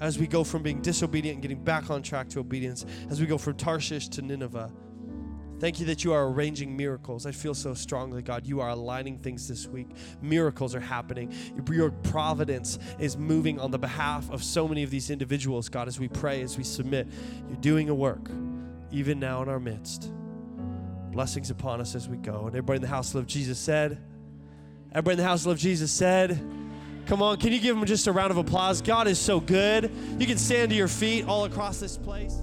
as 0.00 0.18
we 0.18 0.26
go 0.26 0.44
from 0.44 0.62
being 0.62 0.80
disobedient 0.80 1.36
and 1.36 1.42
getting 1.42 1.62
back 1.62 1.90
on 1.90 2.02
track 2.02 2.28
to 2.30 2.40
obedience, 2.40 2.84
as 3.10 3.20
we 3.20 3.26
go 3.26 3.38
from 3.38 3.54
Tarshish 3.54 4.08
to 4.08 4.22
Nineveh? 4.22 4.72
Thank 5.60 5.78
you 5.78 5.86
that 5.86 6.04
you 6.04 6.12
are 6.12 6.26
arranging 6.26 6.76
miracles. 6.76 7.26
I 7.26 7.32
feel 7.32 7.54
so 7.54 7.74
strongly, 7.74 8.22
God. 8.22 8.44
You 8.44 8.60
are 8.60 8.70
aligning 8.70 9.18
things 9.18 9.46
this 9.48 9.66
week. 9.66 9.88
Miracles 10.20 10.74
are 10.74 10.80
happening. 10.80 11.32
Your 11.70 11.90
providence 11.90 12.78
is 12.98 13.16
moving 13.16 13.60
on 13.60 13.70
the 13.70 13.78
behalf 13.78 14.28
of 14.30 14.42
so 14.42 14.66
many 14.66 14.82
of 14.82 14.90
these 14.90 15.10
individuals, 15.10 15.68
God, 15.68 15.86
as 15.86 16.00
we 16.00 16.08
pray, 16.08 16.42
as 16.42 16.58
we 16.58 16.64
submit. 16.64 17.08
You're 17.48 17.60
doing 17.60 17.88
a 17.88 17.94
work, 17.94 18.28
even 18.90 19.20
now 19.20 19.42
in 19.42 19.48
our 19.48 19.60
midst. 19.60 20.12
Blessings 21.12 21.50
upon 21.50 21.80
us 21.80 21.94
as 21.94 22.08
we 22.08 22.16
go. 22.16 22.46
And 22.46 22.48
everybody 22.48 22.76
in 22.76 22.82
the 22.82 22.88
house 22.88 23.14
of 23.14 23.26
Jesus 23.26 23.58
said, 23.58 23.98
Everybody 24.90 25.14
in 25.14 25.18
the 25.18 25.28
house 25.28 25.46
of 25.46 25.58
Jesus 25.58 25.92
said, 25.92 26.38
Come 27.06 27.20
on, 27.20 27.36
can 27.36 27.52
you 27.52 27.60
give 27.60 27.76
him 27.76 27.84
just 27.84 28.06
a 28.06 28.12
round 28.12 28.30
of 28.30 28.38
applause? 28.38 28.80
God 28.80 29.06
is 29.06 29.18
so 29.18 29.38
good. 29.38 29.90
You 30.18 30.26
can 30.26 30.38
stand 30.38 30.70
to 30.70 30.76
your 30.76 30.88
feet 30.88 31.26
all 31.26 31.44
across 31.44 31.78
this 31.78 31.98
place. 31.98 32.34